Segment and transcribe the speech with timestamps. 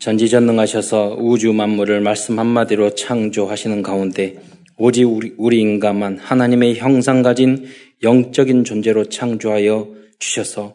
[0.00, 4.36] 전지전능하셔서 우주 만물을 말씀 한마디로 창조하시는 가운데
[4.78, 7.66] 오직 우리, 우리 인간만 하나님의 형상 가진
[8.02, 10.74] 영적인 존재로 창조하여 주셔서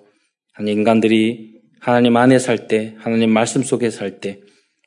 [0.59, 4.39] 인간들이 하나님 안에 살 때, 하나님 말씀 속에 살 때,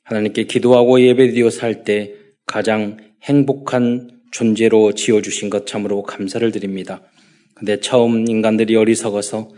[0.05, 2.15] 하나님께 기도하고 예배드리고 살때
[2.47, 7.03] 가장 행복한 존재로 지어주신 것 참으로 감사를 드립니다.
[7.55, 9.51] 근데 처음 인간들이 어리석어서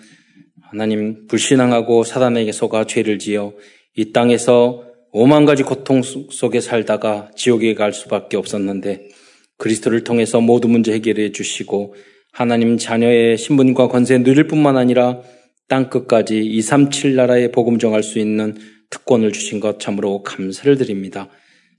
[0.63, 3.53] 하나님 불신앙하고 사단에게 속아 죄를 지어
[3.97, 9.09] 이 땅에서 오만 가지 고통 속에 살다가 지옥에 갈 수밖에 없었는데
[9.57, 11.95] 그리스도를 통해서 모두 문제 해결해 주시고
[12.33, 15.21] 하나님 자녀의 신분과 권세 누릴 뿐만 아니라
[15.69, 18.57] 땅 끝까지 237 나라의 복음 정할 수 있는
[18.91, 21.29] 특권을 주신 것 참으로 감사를 드립니다.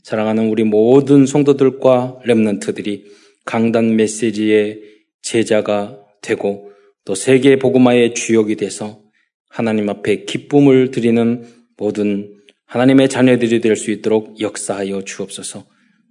[0.04, 3.06] 사랑하는 우리 모든 성도들과 렘넌트들이
[3.46, 4.82] 강단 메시지의
[5.22, 6.72] 제자가 되고
[7.06, 9.02] 또 세계 복음화의 주역이 돼서
[9.50, 11.46] 하나님 앞에 기쁨을 드리는
[11.82, 12.36] 모든
[12.68, 15.66] 하나님의 자녀들이 될 수 있도록 역사하여 주옵소서.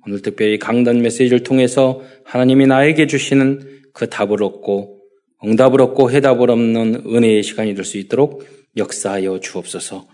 [0.05, 4.99] 오늘 특별히 강단 메시지를 통해서 하나님이 나에게 주시는 그 답을 얻고
[5.45, 8.45] 응답을 얻고 해답을 없는 은혜의 시간이 될 수 있도록
[8.77, 10.09] 역사하여 주옵소서.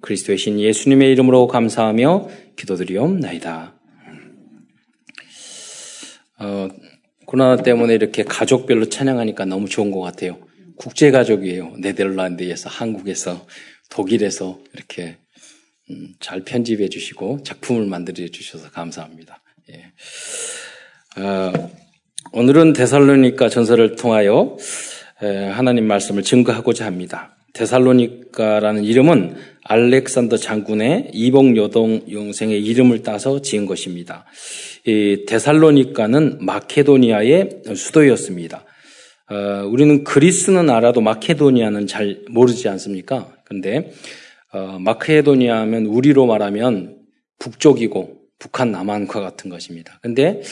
[0.00, 3.74] 그리스도의 신 예수님의 이름으로 감사하며 기도드리옵나이다.
[6.40, 6.68] 어,
[7.26, 10.38] 코로나 때문에 이렇게 가족별로 찬양하니까 너무 좋은 것 같아요.
[10.76, 11.74] 국제가족이에요.
[11.78, 13.46] 네덜란드에서, 한국에서,
[13.92, 15.16] 독일에서 이렇게
[15.90, 19.42] 음, 잘 편집해 주시고 작품을 만들어 주셔서 감사합니다.
[19.70, 21.22] 예.
[21.22, 21.70] 어,
[22.32, 24.56] 오늘은 데살로니카 전설을 통하여
[25.52, 27.36] 하나님 말씀을 증거하고자 합니다.
[27.52, 34.24] 데살로니카라는 이름은 알렉산더 장군의 이복 여동 영생의 이름을 따서 지은 것입니다.
[34.86, 38.64] 이 데살로니카는 마케도니아의 수도였습니다.
[39.32, 43.32] 어, 우리는 그리스는 알아도 마케도니아는 잘 모르지 않습니까?
[43.44, 43.90] 근데
[44.52, 46.98] 어, 마케도니아 하면 우리로 말하면
[47.38, 49.98] 북쪽이고 북한 남한과 같은 것입니다.
[50.02, 50.42] 근데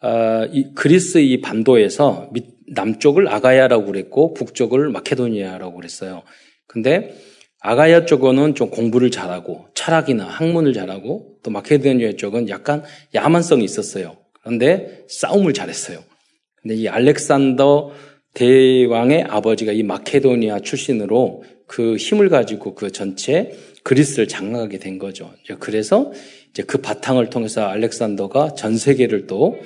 [0.00, 2.30] 어, 이 그리스 이 반도에서
[2.68, 6.22] 남쪽을 아가야라고 그랬고 북쪽을 마케도니아라고 그랬어요.
[6.66, 7.14] 근데
[7.60, 12.82] 아가야 쪽은 좀 공부를 잘하고 철학이나 학문을 잘하고 또 마케도니아 쪽은 약간
[13.14, 14.16] 야만성이 있었어요.
[14.40, 16.02] 그런데 싸움을 잘했어요.
[16.62, 24.78] 근데 이 알렉산더 대왕의 아버지가 이 마케도니아 출신으로 그 힘을 가지고 그 전체 그리스를 장악하게
[24.78, 25.32] 된 거죠.
[25.58, 26.12] 그래서
[26.50, 29.58] 이제 그 바탕을 통해서 알렉산더가 전 세계를 또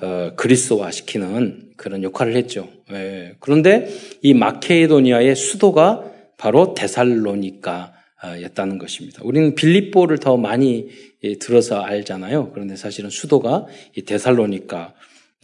[0.00, 2.68] 어, 그리스화 시키는 그런 역할을 했죠.
[2.92, 3.34] 예.
[3.38, 3.88] 그런데
[4.22, 9.20] 이 마케도니아의 수도가 바로 데살로니카였다는 것입니다.
[9.22, 10.88] 우리는 빌립보를 더 많이
[11.22, 12.50] 예, 들어서 알잖아요.
[12.50, 13.66] 그런데 사실은 수도가
[13.96, 14.94] 이 데살로니카,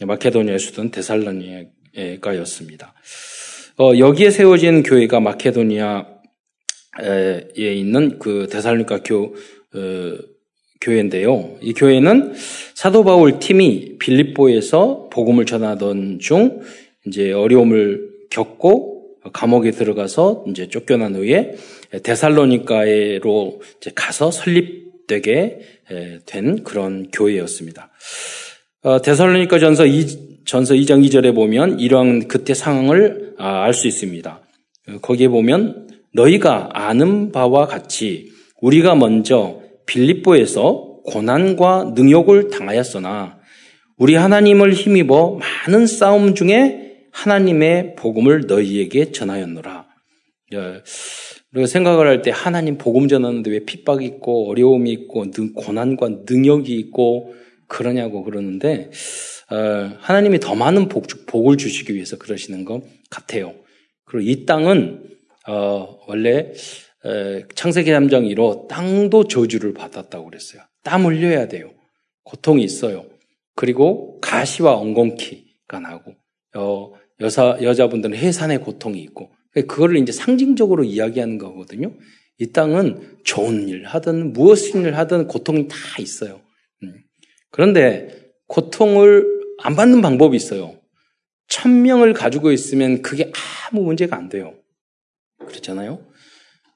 [0.01, 1.67] 마케도니아의 수도는 데살로니
[2.21, 2.93] 카였습니다.
[3.77, 6.03] 어, 여기에 세워진 교회가 마케도니아에
[7.55, 9.35] 있는 그 데살로니카 교,
[9.73, 10.17] 어,
[10.81, 11.57] 교회인데요.
[11.61, 12.33] 이 교회는
[12.73, 16.61] 사도 바울 팀이 빌립보에서 복음을 전하던 중
[17.07, 18.99] 이제 어려움을 겪고
[19.33, 21.55] 감옥에 들어가서 이제 쫓겨난 후에
[22.03, 25.59] 데살로니카로 이제 가서 설립되게
[26.25, 27.91] 된 그런 교회였습니다.
[28.81, 34.41] 어, 데살로니카 전서 2, 전서 2장 2절에 보면 이러한 그때 상황을 아, 알수 있습니다.
[35.03, 43.37] 거기에 보면 너희가 아는 바와 같이 우리가 먼저 빌립보에서 고난과 능욕을 당하였으나
[43.97, 49.85] 우리 하나님을 힘입어 많은 싸움 중에 하나님의 복음을 너희에게 전하였노라.
[50.55, 51.67] 예.
[51.67, 55.25] 생각을 할 때 하나님 복음 전하는데 왜 핍박이 있고 어려움이 있고
[55.57, 57.35] 고난과 능력이 있고
[57.67, 63.55] 그러냐고 그러는데 어, 하나님이 더 많은 복, 복을 주시기 위해서 그러시는 것 같아요.
[64.05, 65.03] 그리고 이 땅은
[65.47, 66.51] 어, 원래
[67.55, 70.61] 창세기 3장 1호 땅도 저주를 받았다고 그랬어요.
[70.83, 71.71] 땀 흘려야 돼요.
[72.23, 73.05] 고통이 있어요.
[73.55, 76.15] 그리고 가시와 엉겅퀴가 나고
[76.55, 81.93] 어, 여사, 여자분들은 해산의 고통이 있고, 그거를 이제 상징적으로 이야기하는 거거든요.
[82.37, 86.39] 이 땅은 좋은 일 하든 무엇을 하든 고통이 다 있어요.
[86.83, 86.93] 음.
[87.51, 90.79] 그런데 고통을 안 받는 방법이 있어요.
[91.47, 93.31] 천 명을 가지고 있으면 그게
[93.71, 94.55] 아무 문제가 안 돼요.
[95.39, 96.05] 그렇잖아요?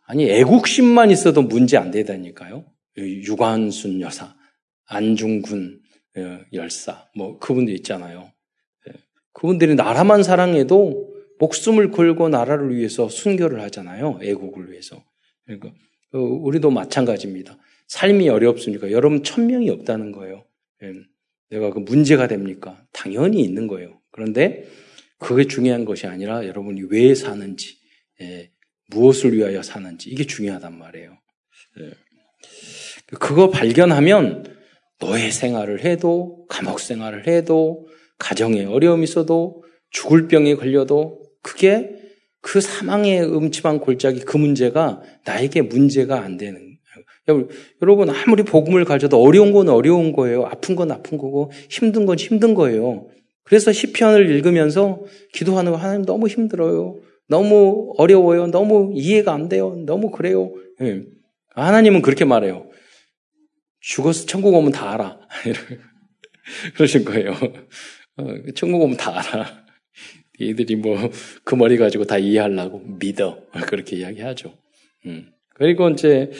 [0.05, 2.65] 아니, 애국심만 있어도 문제 안 되다니까요.
[2.97, 4.35] 유관순 여사,
[4.85, 5.79] 안중근
[6.15, 8.31] 어, 열사, 뭐, 그분들 있잖아요.
[9.33, 14.19] 그분들이 나라만 사랑해도 목숨을 걸고 나라를 위해서 순교를 하잖아요.
[14.21, 15.03] 애국을 위해서.
[15.45, 15.73] 그러니까
[16.13, 17.57] 어, 우리도 마찬가지입니다.
[17.87, 18.91] 삶이 어렵습니까?
[18.91, 20.45] 여러분 천 명이 없다는 거예요.
[21.51, 21.55] 예.
[21.55, 22.83] 내가 그 문제가 됩니까?
[22.91, 23.99] 당연히 있는 거예요.
[24.11, 24.65] 그런데
[25.19, 27.77] 그게 중요한 것이 아니라 여러분이 왜 사는지,
[28.21, 28.51] 예,
[28.87, 31.17] 무엇을 위하여 사는지 이게 중요하단 말이에요.
[31.79, 31.91] 예.
[33.19, 34.55] 그거 발견하면
[34.99, 37.87] 노예 생활을 해도 감옥 생활을 해도
[38.17, 41.91] 가정에 어려움이 있어도 죽을 병에 걸려도 그게
[42.41, 46.72] 그 사망의 음침한 골짜기 그 문제가 나에게 문제가 안 되는
[47.81, 50.45] 여러분 아무리 복음을 가져도 어려운 건 어려운 거예요.
[50.45, 53.07] 아픈 건 아픈 거고 힘든 건 힘든 거예요.
[53.43, 55.03] 그래서 시편을 읽으면서
[55.33, 56.99] 기도하는 거 하나님 너무 힘들어요.
[57.27, 58.47] 너무 어려워요.
[58.47, 59.75] 너무 이해가 안 돼요.
[59.85, 60.53] 너무 그래요.
[60.79, 61.03] 네.
[61.55, 62.69] 하나님은 그렇게 말해요.
[63.79, 65.19] 죽어서 천국 오면 다 알아.
[66.75, 67.31] 그러신 거예요.
[68.17, 69.63] 어, 천국 오면 다 알아.
[70.39, 70.95] 이들이 뭐
[71.43, 73.45] 그 머리 가지고 다 이해하려고 믿어.
[73.67, 74.57] 그렇게 이야기하죠.
[75.05, 75.31] 음.
[75.53, 76.31] 그리고 이제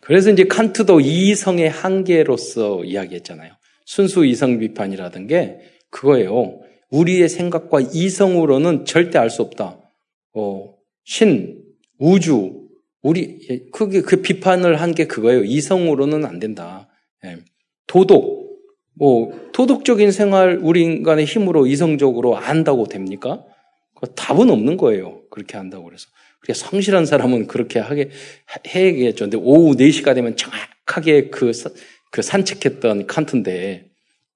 [0.00, 3.52] 그래서 이제 칸트도 이성의 한계로서 이야기했잖아요.
[3.84, 5.58] 순수 이성 비판이라든 게
[5.90, 6.60] 그거예요.
[6.90, 9.78] 우리의 생각과 이성으로는 절대 알 수 없다.
[10.34, 10.74] 어,
[11.04, 11.62] 신,
[11.98, 12.68] 우주,
[13.02, 15.44] 우리 그게 그 비판을 한 게 그거예요.
[15.44, 16.88] 이성으로는 안 된다.
[17.24, 17.36] 예.
[17.86, 18.44] 도덕,
[18.94, 23.44] 뭐 도덕적인 생활 우리 인간의 힘으로 이성적으로 안다고 됩니까?
[23.94, 25.22] 그 답은 없는 거예요.
[25.30, 26.08] 그렇게 한다고 그래서.
[26.44, 28.10] 그래 성실한 사람은 그렇게 하게
[28.68, 29.24] 해야겠죠.
[29.24, 31.52] 근데 오후 4시가 되면 정확하게 그,
[32.10, 33.86] 그 산책했던 칸트인데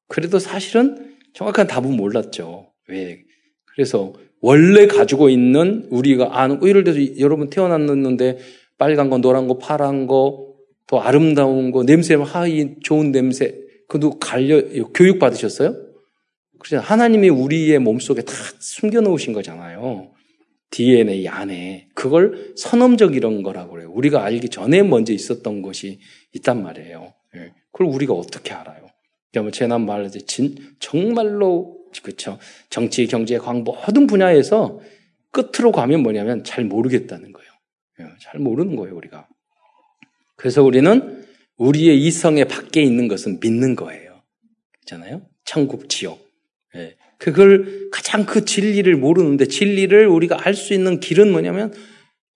[0.08, 2.72] 그래도 사실은 정확한 답은 몰랐죠.
[2.88, 3.24] 왜?
[3.66, 8.38] 그래서 원래 가지고 있는 우리가 아는 예를 들어서 여러분 태어났는데
[8.78, 10.54] 빨간 거, 노란 거, 파란 거,
[10.86, 13.54] 또 아름다운 거, 냄새 하이 좋은 냄새
[13.86, 14.62] 그도 갈려
[14.94, 15.76] 교육 받으셨어요?
[16.58, 20.10] 그래서 하나님이 우리의 몸 속에 다 숨겨 놓으신 거잖아요.
[20.70, 23.90] DNA 안에 그걸 선험적 이런 거라고 그래요.
[23.92, 26.00] 우리가 알기 전에 먼저 있었던 것이
[26.34, 27.14] 있단 말이에요.
[27.36, 27.54] 예.
[27.72, 28.86] 그걸 우리가 어떻게 알아요?
[29.32, 32.38] 그러니까 제난 말하듯이 진 정말로 그렇죠.
[32.70, 34.80] 정치, 경제, 광 모든 분야에서
[35.30, 37.50] 끝으로 가면 뭐냐면 잘 모르겠다는 거예요.
[38.00, 39.28] 예, 잘 모르는 거예요, 우리가.
[40.36, 41.26] 그래서 우리는
[41.56, 44.22] 우리의 이성의 밖에 있는 것은 믿는 거예요.
[44.82, 45.22] 있잖아요.
[45.44, 46.28] 천국, 지옥.
[47.20, 47.24] 예.
[47.24, 51.72] 그걸 가장 그 진리를 모르는데 진리를 우리가 알 수 있는 길은 뭐냐면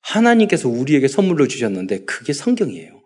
[0.00, 3.00] 하나님께서 우리에게 선물로 주셨는데 그게 성경이에요.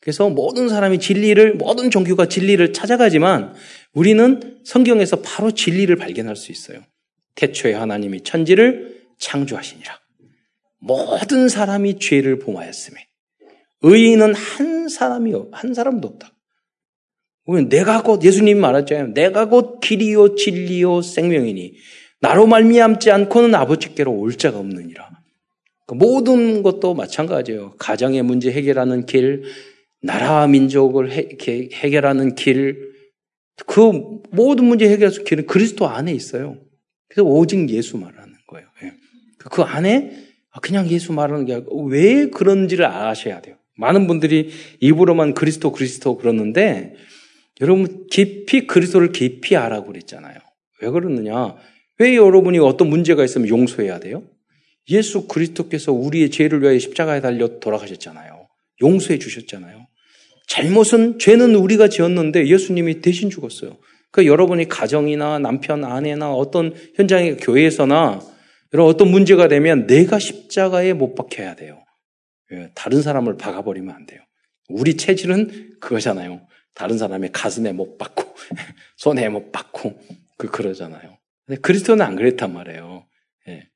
[0.00, 3.54] 그래서 모든 사람이 진리를, 모든 종교가 진리를 찾아가지만
[3.92, 6.80] 우리는 성경에서 바로 진리를 발견할 수 있어요.
[7.34, 9.98] 태초에 하나님이 천지를 창조하시니라.
[10.78, 13.04] 모든 사람이 죄를 범하였음에
[13.82, 16.35] 의인은 한 사람이 한 사람도 없다.
[17.68, 19.14] 내가 곧 예수님이 말했잖아요.
[19.14, 21.74] 내가 곧 길이요 진리요 생명이니
[22.20, 25.10] 나로 말미암지 않고는 아버지께로 올 자가 없느니라.
[25.86, 27.74] 그 모든 것도 마찬가지예요.
[27.78, 29.44] 가정의 문제 해결하는 길,
[30.02, 31.28] 나라 민족을 해,
[31.72, 32.92] 해결하는 길,
[33.66, 33.92] 그
[34.32, 36.58] 모든 문제 해결하는 길은 그리스도 안에 있어요.
[37.08, 38.66] 그래서 오직 예수 말하는 거예요.
[38.82, 38.92] 예.
[39.38, 40.10] 그 안에
[40.60, 43.56] 그냥 예수 말하는 게 아니고 왜 그런지를 아셔야 돼요.
[43.76, 44.50] 많은 분들이
[44.80, 46.94] 입으로만 그리스도 그리스도 그러는데
[47.60, 50.34] 여러분 깊이 그리스도를 깊이 알아고 그랬잖아요.
[50.82, 51.56] 왜 그러느냐?
[51.98, 54.24] 왜 여러분이 어떤 문제가 있으면 용서해야 돼요?
[54.90, 58.46] 예수 그리스도께서 우리의 죄를 위하여 십자가에 달려 돌아가셨잖아요.
[58.82, 59.86] 용서해 주셨잖아요.
[60.46, 63.78] 잘못은 죄는 우리가 지었는데 예수님이 대신 죽었어요.
[64.12, 68.20] 그 여러분이 가정이나 남편, 아내나 어떤 현장의 교회에서나
[68.74, 71.82] 여러 어떤 문제가 되면 내가 십자가에 못 박혀야 돼요.
[72.52, 74.20] 예, 다른 사람을 박아버리면 안 돼요.
[74.68, 76.40] 우리 체질은 그거잖아요.
[76.76, 78.22] 다른 사람의 가슴에 못 박고,
[78.96, 79.98] 손에 못 박고,
[80.36, 81.18] 그, 그러잖아요.
[81.46, 83.06] 근데 그리스도는 안 그랬단 말이에요.
[83.48, 83.68] 예.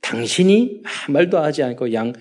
[0.00, 2.12] 당신이 아무 말도 하지 않고 양,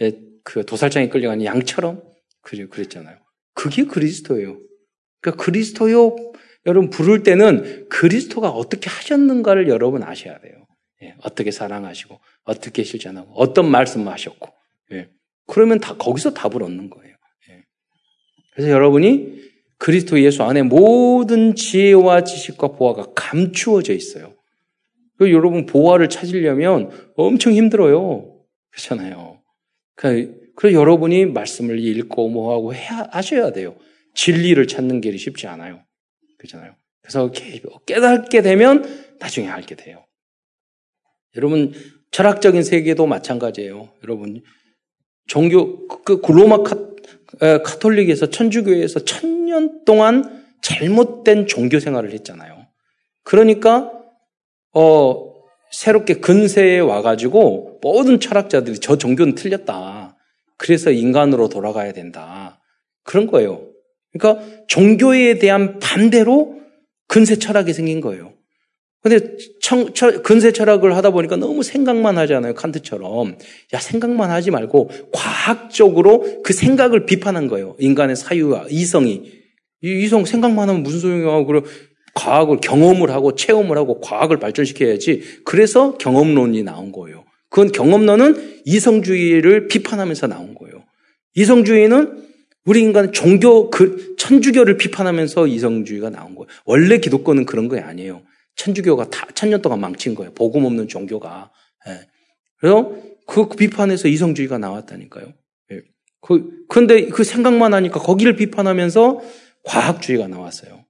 [0.00, 0.12] 예,
[0.44, 2.02] 그 도살장에 끌려가는 양처럼
[2.40, 3.18] 그래, 그랬잖아요.
[3.52, 4.58] 그게 그리스도예요.
[5.20, 6.16] 그러니까 그리스도요,
[6.64, 10.66] 여러분 부를 때는 그리스도가 어떻게 하셨는가를 여러분 아셔야 돼요.
[11.02, 14.48] 예, 어떻게 사랑하시고, 어떻게 실천하고, 어떤 말씀하셨고,
[14.92, 15.10] 예.
[15.46, 17.14] 그러면 다 거기서 답을 얻는 거예요.
[17.50, 17.64] 예.
[18.54, 19.49] 그래서 여러분이
[19.80, 24.34] 그리스도 예수 안에 모든 지혜와 지식과 보화가 감추어져 있어요.
[25.16, 28.40] 그 여러분 보화를 찾으려면 엄청 힘들어요.
[28.70, 29.40] 그렇잖아요.
[29.94, 33.76] 그러니까 그래서 여러분이 말씀을 읽고 뭐하고 하셔야 돼요.
[34.14, 35.82] 진리를 찾는 길이 쉽지 않아요.
[36.36, 36.74] 그렇잖아요.
[37.00, 37.32] 그래서
[37.86, 40.04] 깨닫게 되면 나중에 알게 돼요.
[41.36, 41.72] 여러분
[42.10, 43.88] 철학적인 세계도 마찬가지예요.
[44.04, 44.42] 여러분
[45.26, 46.58] 종교 그 로마
[47.38, 52.66] 카, 카톨릭에서 천주교에서 천년 동안 잘못된 종교 생활을 했잖아요.
[53.22, 53.92] 그러니까
[54.74, 55.30] 어
[55.70, 60.16] 새롭게 근세에 와가지고 모든 철학자들이 저 종교는 틀렸다.
[60.56, 62.60] 그래서 인간으로 돌아가야 된다.
[63.04, 63.66] 그런 거예요.
[64.12, 66.60] 그러니까 종교에 대한 반대로
[67.06, 68.34] 근세 철학이 생긴 거예요.
[69.02, 72.54] 근데 청, 처, 근세 철학을 하다 보니까 너무 생각만 하잖아요.
[72.54, 73.36] 칸트처럼.
[73.72, 77.76] 야, 생각만 하지 말고 과학적으로 그 생각을 비판한 거예요.
[77.78, 79.32] 인간의 사유와 이성이.
[79.82, 81.44] 이 이성 생각만 하면 무슨 소용이야.
[81.46, 81.62] 그래
[82.14, 85.22] 과학을 경험을 하고 체험을 하고 과학을 발전시켜야지.
[85.44, 87.24] 그래서 경험론이 나온 거예요.
[87.48, 90.84] 그건 경험론은 이성주의를 비판하면서 나온 거예요.
[91.34, 92.24] 이성주의는
[92.66, 96.46] 우리 인간 종교 그 천주교를 비판하면서 이성주의가 나온 거예요.
[96.66, 98.22] 원래 기독교는 그런 거 아니에요.
[98.60, 100.34] 천주교가 다 천년 동안 망친 거예요.
[100.34, 101.50] 복음 없는 종교가.
[101.88, 102.06] 예.
[102.58, 102.94] 그래서
[103.26, 105.32] 그 비판에서 이성주의가 나왔다니까요.
[105.72, 105.80] 예.
[106.20, 109.20] 그, 근데 그 생각만 하니까 거기를 비판하면서
[109.64, 110.84] 과학주의가 나왔어요.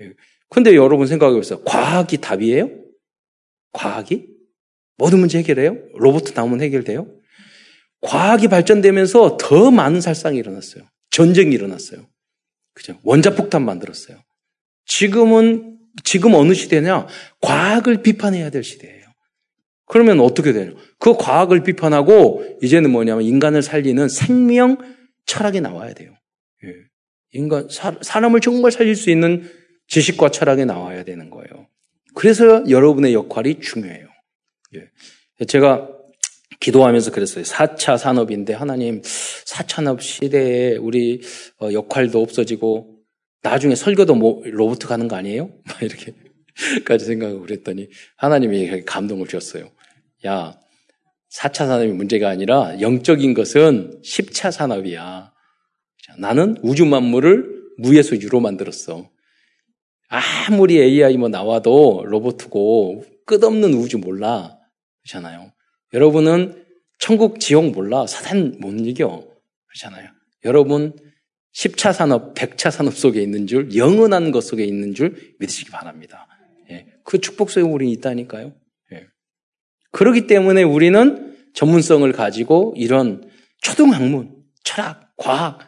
[0.00, 0.12] 예.
[0.48, 1.62] 근데 여러분 생각해 보세요.
[1.64, 2.70] 과학이 답이에요?
[3.72, 4.26] 과학이?
[4.96, 5.76] 모든 문제 해결해요?
[5.94, 7.08] 로봇 나오면 해결돼요?
[8.00, 10.84] 과학이 발전되면서 더 많은 살상이 일어났어요.
[11.10, 12.06] 전쟁이 일어났어요.
[12.74, 12.98] 그죠?
[13.04, 14.18] 원자폭탄 만들었어요.
[14.86, 17.06] 지금은, 지금 어느 시대냐?
[17.40, 19.04] 과학을 비판해야 될 시대예요.
[19.86, 20.72] 그러면 어떻게 되냐?
[20.98, 24.78] 그 과학을 비판하고 이제는 뭐냐면 인간을 살리는 생명
[25.26, 26.14] 철학이 나와야 돼요.
[26.64, 26.68] 예.
[27.32, 29.48] 인간, 사, 사람을 정말 살릴 수 있는
[29.88, 31.68] 지식과 철학이 나와야 되는 거예요.
[32.14, 34.08] 그래서 여러분의 역할이 중요해요.
[34.76, 35.44] 예.
[35.46, 35.88] 제가
[36.60, 37.44] 기도하면서 그랬어요.
[37.44, 41.20] 4차 산업인데 하나님 4차 산업 시대에 우리
[41.60, 42.93] 어, 역할도 없어지고
[43.44, 45.50] 나중에 설교도 뭐 로봇 가는 거 아니에요?
[45.68, 49.70] 막 이렇게까지 생각하고 그랬더니 하나님이 감동을 주셨어요.
[50.26, 50.58] 야,
[51.30, 55.32] 4차 산업이 문제가 아니라 영적인 것은 10차 산업이야.
[56.18, 59.10] 나는 우주 만물을 무에서 유로 만들었어.
[60.08, 64.56] 아무리 AI 뭐 나와도 로봇고 끝없는 우주 몰라.
[65.02, 65.52] 그렇잖아요.
[65.92, 66.64] 여러분은
[66.98, 68.06] 천국 지옥 몰라.
[68.06, 69.26] 사단 못 이겨.
[69.66, 70.08] 그렇잖아요.
[70.44, 70.94] 여러분
[71.54, 76.26] 10차 산업, 100차 산업 속에 있는 줄, 영원한 것 속에 있는 줄 믿으시기 바랍니다.
[76.70, 76.86] 예.
[77.04, 78.54] 그 축복 속에 우리 있다니까요.
[78.92, 79.06] 예.
[79.92, 83.30] 그렇기 때문에 우리는 전문성을 가지고 이런
[83.62, 84.34] 초등학문,
[84.64, 85.60] 철학, 과학,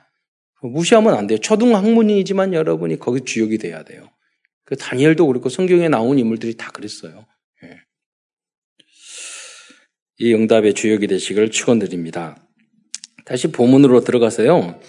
[0.61, 1.39] 무시하면 안 돼요.
[1.39, 4.11] 초등학문이지만 여러분이 거기 주역이 돼야 돼요.
[4.65, 7.25] 그 다니엘도 그렇고 성경에 나온 인물들이 다 그랬어요.
[10.19, 12.43] 이 응답의 주역이 되시기를 축원드립니다.
[13.25, 14.81] 다시 본문으로 들어가서요.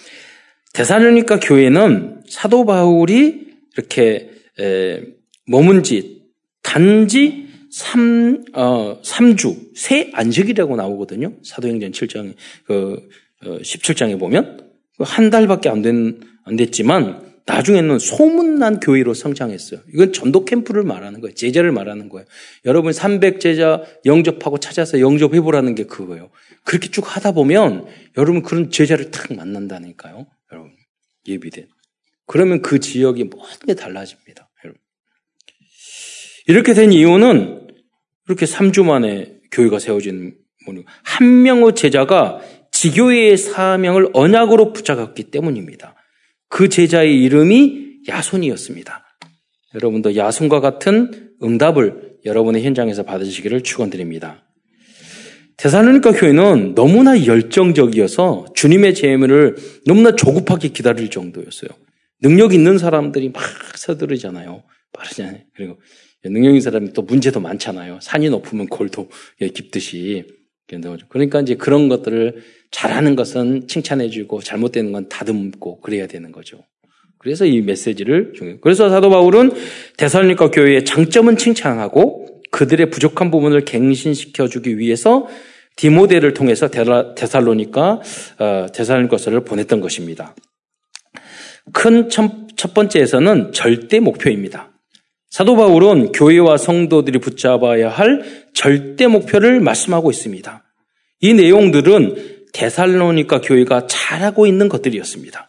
[0.73, 5.01] 대사로니까 교회는 사도 바울이 이렇게 에,
[5.45, 6.23] 머문 지
[6.61, 11.33] 단지 3, 어, 3주, 새 안식이라고 나오거든요.
[11.43, 12.33] 사도행전 7장,
[12.65, 13.07] 그,
[13.45, 14.71] 어, 17장에 보면.
[14.99, 19.79] 한 달밖에 안 된, 안 됐지만, 나중에는 소문난 교회로 성장했어요.
[19.93, 21.33] 이건 전도 캠프를 말하는 거예요.
[21.33, 22.25] 제자를 말하는 거예요.
[22.65, 26.29] 여러분 300 제자 영접하고 찾아서 영접해보라는 게 그거예요.
[26.65, 27.85] 그렇게 쭉 하다 보면
[28.17, 30.27] 여러분 그런 제자를 탁 만난다니까요.
[31.27, 31.67] 예비된.
[32.25, 34.49] 그러면 그 지역이 모든 게 달라집니다.
[36.47, 37.67] 이렇게 된 이유는
[38.27, 40.37] 이렇게 3주 만에 교회가 세워진
[41.03, 42.41] 한 명의 제자가
[42.71, 45.95] 지교회의 사명을 언약으로 붙잡았기 때문입니다.
[46.49, 49.05] 그 제자의 이름이 야손이었습니다.
[49.75, 54.46] 여러분도 야손과 같은 응답을 여러분의 현장에서 받으시기를 축원드립니다.
[55.57, 61.69] 대사로니까 교회는 너무나 열정적이어서 주님의 재물을 너무나 조급하게 기다릴 정도였어요.
[62.21, 63.43] 능력 있는 사람들이 막
[63.75, 64.63] 서두르잖아요.
[64.93, 65.39] 빠르잖아요.
[65.55, 65.79] 그리고
[66.23, 67.99] 능력 있는 사람이 또 문제도 많잖아요.
[68.01, 69.09] 산이 높으면 골도
[69.53, 70.25] 깊듯이.
[71.09, 72.35] 그러니까 이제 그런 것들을
[72.71, 76.65] 잘하는 것은 칭찬해주고 잘못되는 건 다듬고 그래야 되는 거죠.
[77.19, 78.59] 그래서 이 메시지를 중요.
[78.61, 79.51] 그래서 사도 바울은
[79.97, 85.27] 대살로니까 교회의 장점은 칭찬하고 그들의 부족한 부분을 갱신시켜 주기 위해서
[85.75, 88.01] 디모데를 통해서 대살로니까
[88.39, 90.35] 어, 대살로니까서를 보냈던 것입니다.
[91.73, 92.09] 큰
[92.57, 94.71] 첫 번째에서는 절대 목표입니다.
[95.29, 98.23] 사도 바울은 교회와 성도들이 붙잡아야 할
[98.53, 100.63] 절대 목표를 말씀하고 있습니다.
[101.21, 105.47] 이 내용들은 데살로니카 교회가 잘하고 있는 것들이었습니다.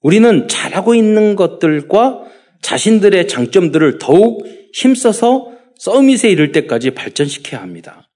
[0.00, 2.22] 우리는 잘하고 있는 것들과
[2.60, 5.51] 자신들의 장점들을 더욱 힘써서
[5.82, 8.08] 서밋에 이를 때까지 발전시켜야 합니다.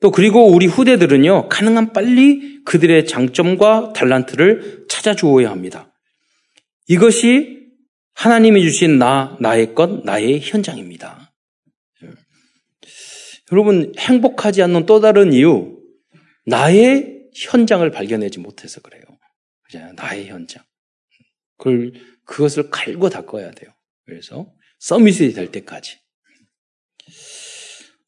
[0.00, 5.90] 또 그리고 우리 후대들은요, 가능한 빨리 그들의 장점과 달란트를 찾아주어야 합니다.
[6.86, 7.70] 이것이
[8.12, 11.32] 하나님이 주신 나, 나의 것, 나의 현장입니다.
[13.50, 15.78] 여러분, 행복하지 않는 또 다른 이유,
[16.44, 19.04] 나의 현장을 발견하지 못해서 그래요.
[19.62, 19.78] 그죠?
[19.94, 20.62] 나의 현장.
[21.56, 21.94] 그걸,
[22.26, 23.70] 그것을 갈고 닦아야 돼요.
[24.04, 26.03] 그래서, 서밋이 될 때까지.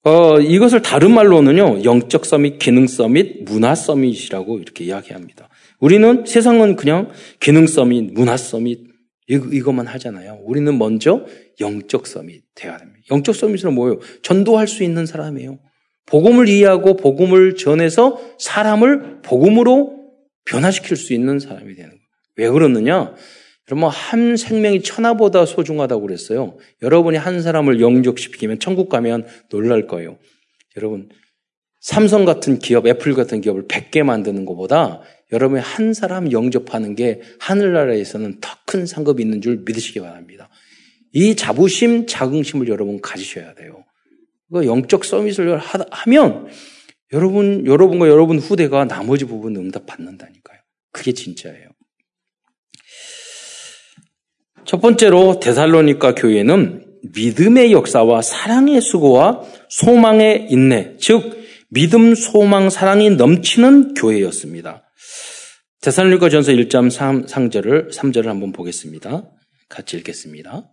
[0.06, 5.48] 어, 이것을 다른 말로는요, 영적 서밋, 기능 서밋, 문화 서밋이라고 이렇게 이야기합니다.
[5.80, 7.10] 우리는 세상은 그냥
[7.40, 8.86] 기능 서밋, 문화 서밋,
[9.26, 10.38] 이것만 하잖아요.
[10.44, 11.26] 우리는 먼저
[11.58, 13.00] 영적 섬이 돼야 됩니다.
[13.10, 13.98] 영적 서밋은 뭐예요?
[14.22, 15.58] 전도할 수 있는 사람이에요.
[16.06, 20.12] 복음을 이해하고 복음을 전해서 사람을 복음으로
[20.44, 22.00] 변화시킬 수 있는 사람이 되는 거예요.
[22.36, 23.12] 왜 그러느냐?
[23.70, 26.56] 여러분, 한 생명이 천하보다 소중하다고 그랬어요.
[26.82, 30.18] 여러분이 한 사람을 영적시키면 천국 가면 놀랄 거예요.
[30.76, 31.08] 여러분,
[31.80, 38.40] 삼성 같은 기업, 애플 같은 기업을 100개 만드는 것보다 여러분이 한 사람 영접하는 게 하늘나라에서는
[38.40, 40.50] 더 큰 상급이 있는 줄 믿으시기 바랍니다.
[41.12, 43.84] 이 자부심, 자긍심을 여러분 가지셔야 돼요.
[44.52, 46.48] 그 영적 서밋을 하면
[47.12, 50.58] 여러분, 여러분과 여러분 후대가 나머지 부분 응답 받는다니까요.
[50.92, 51.68] 그게 진짜예요.
[54.66, 61.36] 첫 번째로 데살로니카 교회는 믿음의 역사와 사랑의 수고와 소망의 인내, 즉
[61.68, 64.82] 믿음, 소망, 사랑이 넘치는 교회였습니다.
[65.82, 69.30] 데살로니가 전서 1장 3, 3절을 3절을 한번 보겠습니다.
[69.68, 70.68] 같이 읽겠습니다.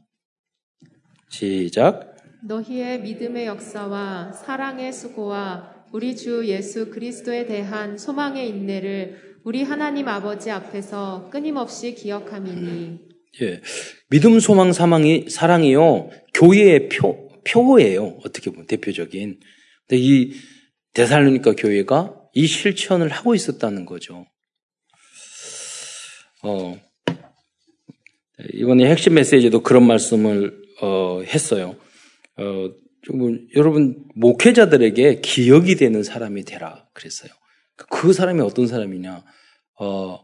[1.30, 2.16] 시작.
[2.44, 10.50] 너희의 믿음의 역사와 사랑의 수고와 우리 주 예수 그리스도에 대한 소망의 인내를 우리 하나님 아버지
[10.50, 13.62] 앞에서 끊임없이 기억함이니 예.
[14.10, 16.10] 믿음, 소망, 사망이, 사랑이요.
[16.34, 18.20] 교회의 표, 표예요.
[18.24, 19.40] 어떻게 보면 대표적인.
[19.88, 20.34] 근데 이
[20.94, 24.26] 대살로니까 교회가 이 실천을 하고 있었다는 거죠.
[26.44, 26.78] 어,
[28.54, 31.76] 이번에 핵심 메시지도 그런 말씀을, 어, 했어요.
[32.38, 32.70] 어,
[33.02, 36.88] 좀, 여러분, 목회자들에게 기억이 되는 사람이 되라.
[36.94, 37.32] 그랬어요.
[37.76, 39.24] 그 사람이 어떤 사람이냐.
[39.80, 40.20] 어,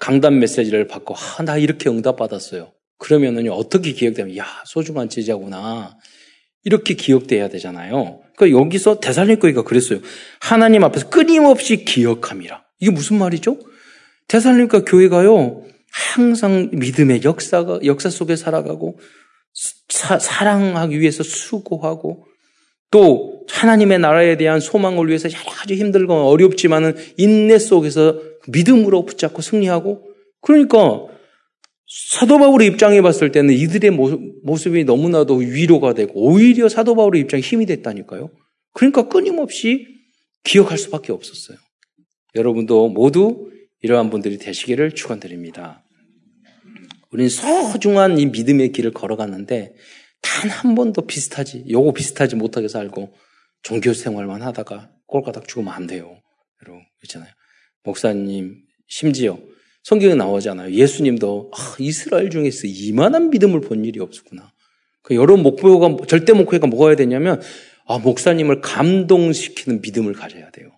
[0.00, 2.72] 강단 메시지를 받고 아, 나 이렇게 응답받았어요.
[2.98, 5.96] 그러면은요 어떻게 기억되면 야 소중한 제자구나
[6.64, 8.20] 이렇게 기억돼야 되잖아요.
[8.36, 10.00] 그러니까 여기서 대살림교회가 그랬어요.
[10.40, 12.64] 하나님 앞에서 끊임없이 기억함이라.
[12.80, 13.58] 이게 무슨 말이죠?
[14.28, 18.98] 대살림과 교회가요 항상 믿음의 역사가 역사 속에 살아가고
[19.88, 22.26] 사, 사랑하기 위해서 수고하고
[22.90, 30.04] 또 하나님의 나라에 대한 소망을 위해서 여러 가지 힘들고 어렵지만은 인내 속에서 믿음으로 붙잡고 승리하고
[30.40, 31.06] 그러니까
[31.86, 33.90] 사도 바울의 입장에 봤을 때는 이들의
[34.42, 38.30] 모습이 너무나도 위로가 되고 오히려 사도 바울의 입장에 힘이 됐다니까요.
[38.74, 39.86] 그러니까 끊임없이
[40.44, 41.56] 기억할 수밖에 없었어요.
[42.34, 45.82] 여러분도 모두 이러한 분들이 되시기를 축원드립니다.
[47.10, 49.74] 우리는 소중한 이 믿음의 길을 걸어갔는데
[50.20, 53.14] 단 한 번도 비슷하지, 요거 비슷하지 못하게 살고
[53.62, 56.20] 종교 생활만 하다가 꼴가닥 죽으면 안 돼요.
[56.62, 57.30] 여러분, 그렇잖아요.
[57.88, 59.38] 목사님, 심지어
[59.82, 60.72] 성경에 나오잖아요.
[60.72, 64.52] 예수님도 아, 이스라엘 중에서 이만한 믿음을 본 일이 없었구나.
[65.02, 67.40] 그 여러 목표가 절대 목표가 뭐가 되냐면
[67.86, 70.70] 아, 목사님을 감동시키는 믿음을 가져야 돼요.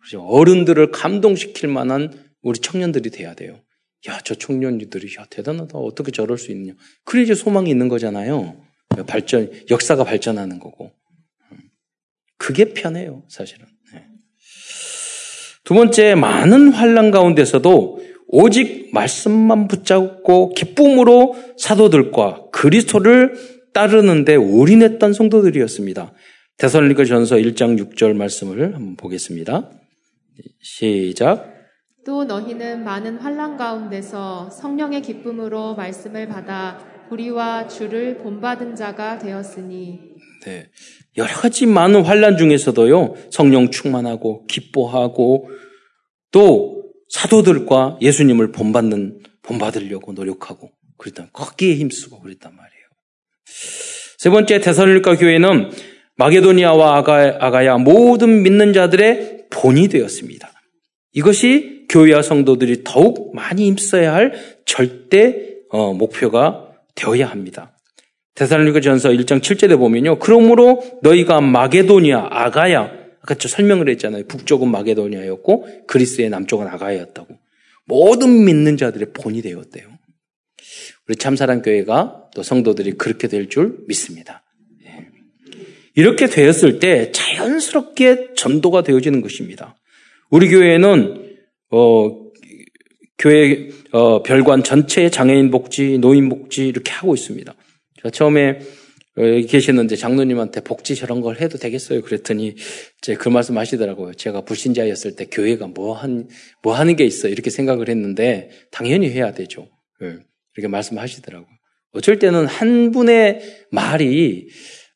[0.00, 0.22] 그죠?
[0.22, 3.60] 어른들을 감동시킬 만한 우리 청년들이 돼야 돼요.
[4.08, 5.76] 야, 저 청년들이 야, 대단하다.
[5.76, 6.72] 어떻게 저럴 수 있냐.
[7.04, 8.64] 그래 이제 소망이 있는 거잖아요.
[9.06, 10.90] 발전, 역사가 발전하는 거고.
[12.38, 13.66] 그게 편해요, 사실은.
[15.70, 23.34] 두 번째, 많은 환란 가운데서도 오직 말씀만 붙잡고 기쁨으로 사도들과 그리스도를
[23.72, 26.12] 따르는데 올인했던 성도들이었습니다.
[26.58, 29.70] 대선리가 전서 1장 6절 말씀을 한번 보겠습니다.
[30.60, 31.54] 시작.
[32.04, 40.00] 또 너희는 많은 환란 가운데서 성령의 기쁨으로 말씀을 받아 우리와 주를 본받은 자가 되었으니.
[40.44, 40.66] 네.
[41.16, 45.50] 여러 가지 많은 환란 중에서도요, 성령 충만하고 기뻐하고
[46.30, 52.84] 또 사도들과 예수님을 본받는, 본받으려고 노력하고 그랬단, 거기에 힘쓰고 그랬단 말이에요.
[54.18, 55.70] 세 번째 대선일가 교회는
[56.16, 60.52] 마게도니아와 아가, 아가야 모든 믿는 자들의 본이 되었습니다.
[61.12, 64.32] 이것이 교회와 성도들이 더욱 많이 힘써야 할
[64.64, 67.76] 절대 어, 목표가 되어야 합니다.
[68.34, 70.18] 대살로니가 전서 1장 7절에 보면요.
[70.18, 74.24] 그러므로 너희가 마게도니아, 아가야, 아까 저 설명을 했잖아요.
[74.26, 77.38] 북쪽은 마게도니아였고 그리스의 남쪽은 아가야였다고.
[77.86, 79.86] 모든 믿는 자들의 본이 되었대요.
[81.08, 84.44] 우리 참사랑 교회가 또 성도들이 그렇게 될 줄 믿습니다.
[84.86, 85.08] 예.
[85.96, 89.76] 이렇게 되었을 때 자연스럽게 전도가 되어지는 것입니다.
[90.30, 91.36] 우리 교회는
[91.72, 92.30] 어,
[93.18, 97.52] 교회 어, 별관 전체 장애인 복지, 노인 복지 이렇게 하고 있습니다.
[98.08, 98.60] 처음에
[99.18, 102.00] 여기 계시는데 장로님한테 복지 저런 걸 해도 되겠어요?
[102.02, 102.54] 그랬더니
[102.98, 104.14] 이제 그 말씀 하시더라고요.
[104.14, 106.28] 제가 불신자였을 때 교회가 뭐 한,
[106.62, 107.28] 뭐 하는 게 있어.
[107.28, 109.68] 이렇게 생각을 했는데 당연히 해야 되죠.
[110.02, 110.16] 예,
[110.56, 111.48] 이렇게 말씀하시더라고요.
[111.92, 114.48] 어쩔 때는 한 분의 말이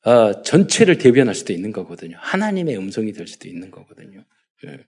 [0.05, 2.17] 어, 전체를 대변할 수도 있는 거거든요.
[2.21, 4.25] 하나님의 음성이 될 수도 있는 거거든요.
[4.67, 4.79] 예.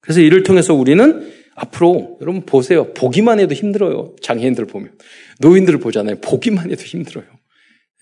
[0.00, 2.92] 그래서 이를 통해서 우리는 앞으로 여러분 보세요.
[2.94, 4.16] 보기만 해도 힘들어요.
[4.22, 4.96] 장애인들 보면.
[5.40, 6.16] 노인들을 보잖아요.
[6.20, 7.26] 보기만 해도 힘들어요.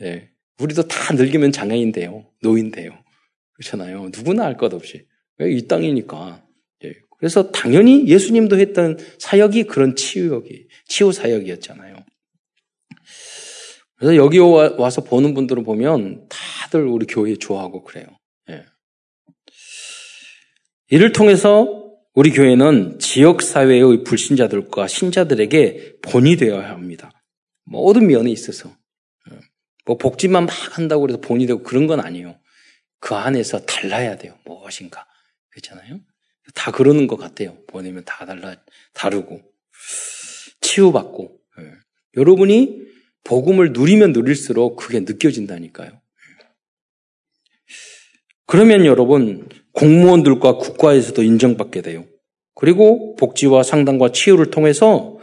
[0.02, 0.30] 예.
[0.60, 2.26] 우리도 다 늙으면 장애인데요.
[2.42, 2.92] 노인데요.
[3.54, 4.10] 그렇잖아요.
[4.14, 5.06] 누구나 할 것 없이.
[5.40, 6.44] 이 땅이니까.
[6.84, 6.94] 예.
[7.18, 11.96] 그래서 당연히 예수님도 했던 사역이 그런 치유역이, 치유 사역이었잖아요.
[13.96, 18.06] 그래서 여기 와서 보는 분들을 보면 다들 우리 교회 좋아하고 그래요.
[18.50, 18.64] 예.
[20.90, 21.84] 이를 통해서
[22.14, 27.12] 우리 교회는 지역사회의 불신자들과 신자들에게 본이 되어야 합니다.
[27.64, 28.72] 모든 면에 있어서.
[29.88, 29.92] 예.
[29.92, 32.38] 뭐 복지만 막 한다고 해서 본이 되고 그런 건 아니에요.
[33.00, 34.36] 그 안에서 달라야 돼요.
[34.44, 35.06] 무엇인가.
[35.50, 36.00] 그렇잖아요?
[36.54, 37.56] 다 그러는 것 같아요.
[37.66, 38.56] 보내면 다 달라,
[38.92, 39.40] 다르고.
[40.60, 41.38] 치유받고.
[41.60, 41.72] 예.
[42.16, 42.82] 여러분이
[43.24, 46.00] 복음을 누리면 누릴수록 그게 느껴진다니까요.
[48.46, 52.06] 그러면 여러분 공무원들과 국가에서도 인정받게 돼요.
[52.54, 55.18] 그리고 복지와 상담과 치유를 통해서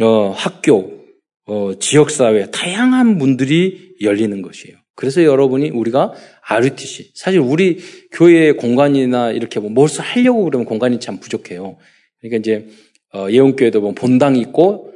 [0.00, 1.04] 어, 학교,
[1.44, 4.76] 어, 지역사회 다양한 문들이 열리는 것이에요.
[4.94, 7.78] 그래서 여러분이 우리가 RUTC 사실 우리
[8.12, 11.76] 교회 공간이나 이렇게 뭐 무엇을 하려고 그러면 공간이 참 부족해요.
[12.20, 12.68] 그러니까 이제
[13.14, 14.92] 어, 예원교회도 보면 본당이 있고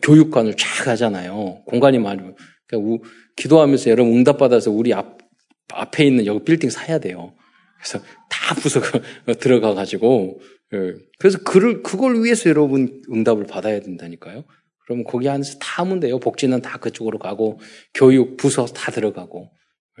[0.00, 1.62] 교육관을 쫙 하잖아요.
[1.66, 2.34] 공간이 많으면.
[2.66, 3.00] 그러니까 우,
[3.36, 5.18] 기도하면서 여러분 응답 받아서 우리 앞,
[5.72, 7.34] 앞에 있는 여기 빌딩 사야 돼요.
[7.78, 9.00] 그래서 다 부서가
[9.38, 10.40] 들어가 가지고
[10.74, 10.94] 예.
[11.18, 14.44] 그래서 그를 그걸 위해서 여러분 응답을 받아야 된다니까요.
[14.84, 16.18] 그러면 거기 안에서 다 하면 돼요.
[16.18, 17.60] 복지는 다 그쪽으로 가고
[17.94, 19.50] 교육 부서 다 들어가고.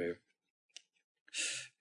[0.00, 0.04] 예.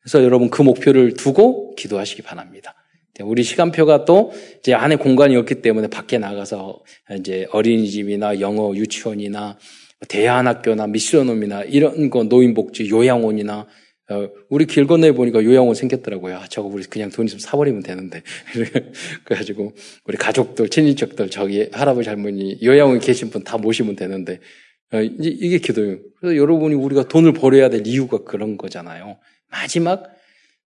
[0.02, 2.76] 그래서 여러분 그 목표를 두고 기도하시기 바랍니다.
[3.24, 6.82] 우리 시간표가 또 이제 안에 공간이 없기 때문에 밖에 나가서
[7.20, 9.60] 이제 어린이집이나 영어 유치원이나
[10.08, 13.68] 대안학교나 미션홈이나 이런 거 노인복지 요양원이나 어,
[14.50, 16.38] 우리 길 건너에 보니까 요양원 생겼더라고요.
[16.38, 18.24] 아, 저거 우리 그냥 돈 있으면 사버리면 되는데.
[19.26, 19.74] 그래가지고
[20.06, 24.39] 우리 가족들, 친인척들 저기 할아버지 할머니 요양원에 계신 분 다 모시면 되는데
[24.93, 26.00] 어, 이게 기도예요.
[26.19, 29.17] 그래서 여러분이 우리가 돈을 벌어야 될 이유가 그런 거잖아요.
[29.50, 30.04] 마지막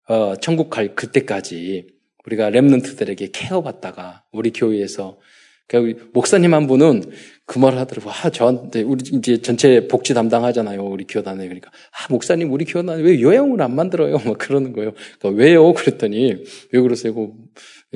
[0.08, 1.86] 어, 천국 갈 그때까지
[2.26, 5.18] 우리가 랩런트들에게 케어받다가 우리 교회에서
[5.66, 7.02] 그러니까 목사님 한 분은
[7.46, 8.10] 그 말을 하더라고.
[8.10, 10.82] 아, 저한테, 우리 이제 전체 복지 담당하잖아요.
[10.82, 11.44] 우리 교단에.
[11.44, 14.18] 그러니까, 아, 목사님, 우리 교단에 왜 요양을 안 만들어요?
[14.24, 14.92] 막 그러는 거예요.
[15.18, 15.72] 그러니까 왜요?
[15.74, 16.36] 그랬더니,
[16.72, 17.14] 왜 그러세요?
[17.14, 17.28] 그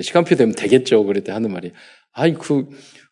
[0.02, 1.04] 시간표 되면 되겠죠.
[1.04, 1.72] 그랬더니 하는 말이.
[2.12, 2.68] 아이, 그,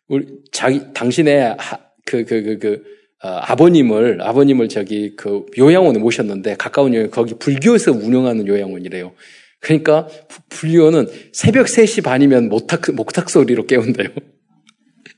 [0.07, 2.83] 우리, 자기, 당신의, 하, 그, 그, 그, 그,
[3.23, 9.13] 어, 아버님을, 아버님을 저기 그 요양원에 모셨는데, 가까운 요양, 거기 불교에서 운영하는 요양원이래요.
[9.59, 10.07] 그러니까
[10.49, 14.09] 불교는 새벽 3시 반이면 목탁, 목탁 소리로 깨운대요.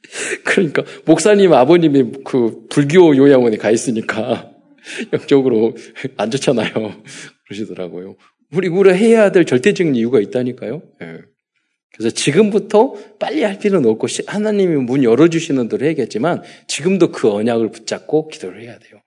[0.43, 4.51] 그러니까 목사님 아버님이 그 불교 요양원에 가 있으니까
[5.13, 5.75] 영적으로
[6.17, 6.71] 안 좋잖아요.
[7.45, 8.15] 그러시더라고요.
[8.51, 10.81] 우리 우리 해야 될 절대적인 이유가 있다니까요.
[11.01, 11.17] 예.
[11.95, 18.29] 그래서 지금부터 빨리 할 필요는 없고 하나님이 문 열어주시는 대로 해야겠지만 지금도 그 언약을 붙잡고
[18.29, 19.01] 기도를 해야 돼요.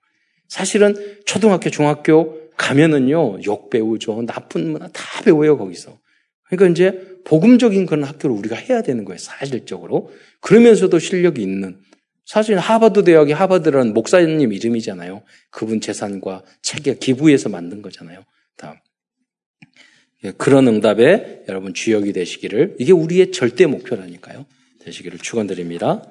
[0.47, 5.97] 사실은 초등학교, 중학교 가면은요 욕 배우죠, 나쁜 문화 다 배워요 거기서.
[6.49, 10.11] 그러니까 이제 복음적인 그런 학교를 우리가 해야 되는 거예요 사실적으로.
[10.41, 11.77] 그러면서도 실력이 있는
[12.25, 15.23] 사실 하버드 대학의 하버드라는 목사님 이름이잖아요.
[15.49, 18.23] 그분 재산과 책에 기부해서 만든 거잖아요.
[18.57, 18.75] 다음.
[20.23, 24.45] 예, 그런 응답에 여러분 주역이 되시기를 이게 우리의 절대 목표라니까요.
[24.79, 26.03] 되시기를 축원드립니다.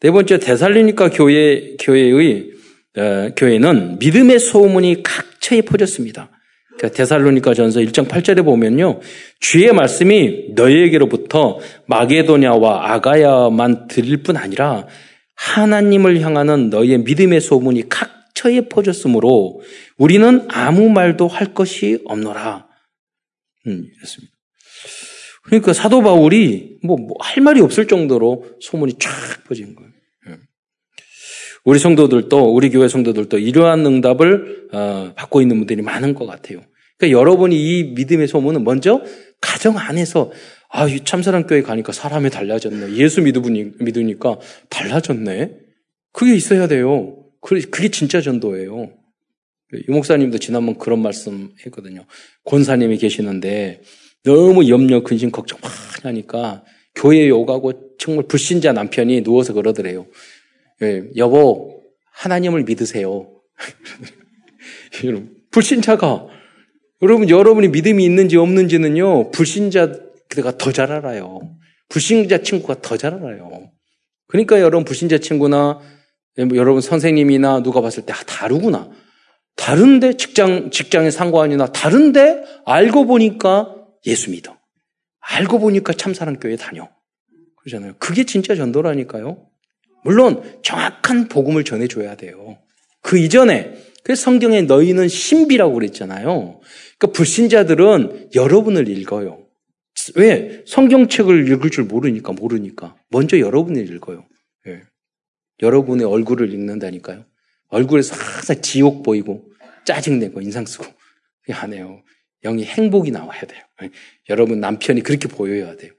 [0.00, 2.52] 네 번째 대살리니까 교회 교회의
[2.96, 6.30] 어, 교회는 믿음의 소문이 각처에 퍼졌습니다.
[6.78, 9.00] 그러니까 데살로니가 전서 1장 8절에 보면요.
[9.40, 14.86] 주의 말씀이 너희에게로부터 마게도냐와 아가야만 들릴 뿐 아니라
[15.34, 19.60] 하나님을 향하는 너희의 믿음의 소문이 각처에 퍼졌으므로
[19.96, 22.66] 우리는 아무 말도 할 것이 없노라.
[23.66, 24.32] 음, 이랬습니다.
[25.44, 29.10] 그러니까 사도 바울이 뭐 할 말이 없을 정도로 소문이 쫙
[29.48, 29.87] 퍼진 거예요.
[31.68, 31.70] 예.
[31.70, 36.62] 우리 성도들도 우리 교회 성도들도 이러한 응답을 어, 받고 있는 분들이 많은 것 같아요.
[36.96, 39.02] 그러니까 여러분이 이 믿음의 소문은 먼저
[39.40, 40.32] 가정 안에서
[40.70, 42.96] 아, 이 참사랑 교회 가니까 사람이 달라졌네.
[42.96, 44.38] 예수 믿으니, 믿으니까
[44.70, 45.52] 달라졌네.
[46.12, 47.24] 그게 있어야 돼요.
[47.40, 48.90] 그게 진짜 전도예요.
[49.86, 52.04] 유 목사님도 지난번 그런 말씀 했거든요.
[52.44, 53.82] 권사님이 계시는데
[54.24, 60.06] 너무 염려, 근심, 걱정 많이 하니까 교회에 오가고 정말 불신자 남편이 누워서 그러더래요.
[60.82, 63.30] 예, 여보, 하나님을 믿으세요.
[65.50, 66.26] 불신자가
[67.02, 71.40] 여러분, 여러분이 믿음이 있는지 없는지는요, 불신자가 더 잘 알아요.
[71.88, 73.70] 불신자 친구가 더 잘 알아요.
[74.26, 75.80] 그러니까 여러분, 불신자 친구나,
[76.36, 78.90] 여러분 선생님이나 누가 봤을 때, 아, 다르구나.
[79.56, 83.74] 다른데, 직장, 직장의 상관이나 다른데, 알고 보니까
[84.06, 84.56] 예수 믿어.
[85.20, 86.88] 알고 보니까 참사랑 교회 다녀.
[87.56, 87.94] 그러잖아요.
[87.98, 89.47] 그게 진짜 전도라니까요.
[90.04, 92.58] 물론 정확한 복음을 전해줘야 돼요.
[93.02, 96.60] 그 이전에 그래서 성경에 너희는 신비라고 그랬잖아요.
[96.98, 99.46] 그러니까 불신자들은 여러분을 읽어요.
[100.14, 100.62] 왜?
[100.66, 104.26] 성경책을 읽을 줄 모르니까 모르니까 먼저 여러분을 읽어요.
[104.66, 104.82] 예.
[105.60, 107.24] 여러분의 얼굴을 읽는다니까요.
[107.68, 109.50] 얼굴에서 항상 지옥 보이고
[109.84, 110.86] 짜증내고 인상 쓰고
[111.50, 112.02] 안 해요.
[112.44, 113.62] 영이 행복이 나와야 돼요.
[113.82, 113.90] 예.
[114.30, 115.92] 여러분 남편이 그렇게 보여야 돼요.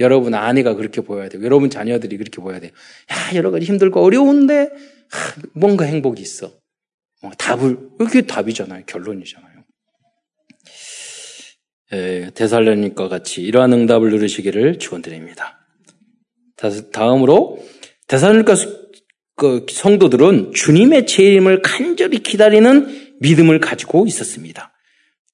[0.00, 0.04] 예.
[0.04, 1.42] 여러분 아내가 그렇게 보여야 돼요.
[1.42, 2.70] 여러분 자녀들이 그렇게 보여야 돼요.
[3.10, 4.70] 야, 여러 가지 힘들고 어려운데
[5.10, 6.52] 하, 뭔가 행복이 있어.
[7.22, 8.84] 어, 답을 그게 답이잖아요.
[8.86, 9.56] 결론이잖아요.
[11.92, 15.66] 예, 대살로니까 같이 이러한 응답을 누르시기를 축원드립니다.
[16.92, 17.64] 다음으로
[18.08, 18.54] 대살로니까
[19.36, 24.72] 그 성도들은 주님의 재림을 간절히 기다리는 믿음을 가지고 있었습니다.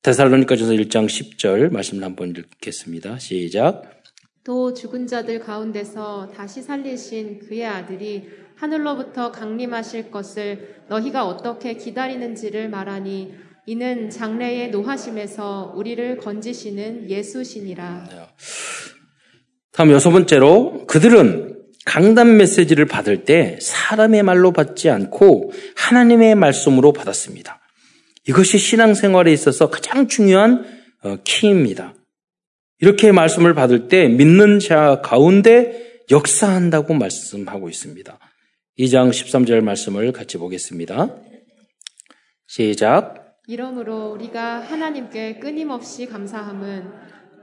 [0.03, 3.19] 데살로니가전서 1장 10절 말씀을 한번 읽겠습니다.
[3.19, 4.02] 시작.
[4.45, 13.35] 또 죽은 자들 가운데서 다시 살리신 그의 아들이 하늘로부터 강림하실 것을 너희가 어떻게 기다리는지를 말하니
[13.67, 18.09] 이는 장래의 노하심에서 우리를 건지시는 예수시니라.
[18.11, 18.17] 네.
[19.73, 27.61] 다음 여섯 번째로 그들은 강단 메시지를 받을 때 사람의 말로 받지 않고 하나님의 말씀으로 받았습니다.
[28.27, 30.65] 이것이 신앙생활에 있어서 가장 중요한
[31.03, 31.95] 어, 키입니다.
[32.83, 38.19] 이렇게 말씀을 받을 때 믿는 자 가운데 역사한다고 말씀하고 있습니다.
[38.77, 41.15] 2장 13절 말씀을 같이 보겠습니다.
[42.49, 43.37] 시작.
[43.47, 46.91] 이러므로 우리가 하나님께 끊임없이 감사함은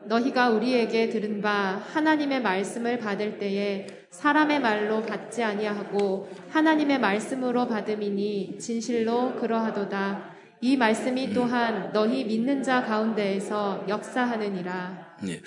[0.07, 8.57] 너희가 우리에게 들은 바 하나님의 말씀을 받을 때에 사람의 말로 받지 아니하고 하나님의 말씀으로 받음이니
[8.59, 10.35] 진실로 그러하도다.
[10.59, 15.08] 이 말씀이 또한 너희 믿는 자 가운데에서 역사하느니라.
[15.23, 15.41] 네.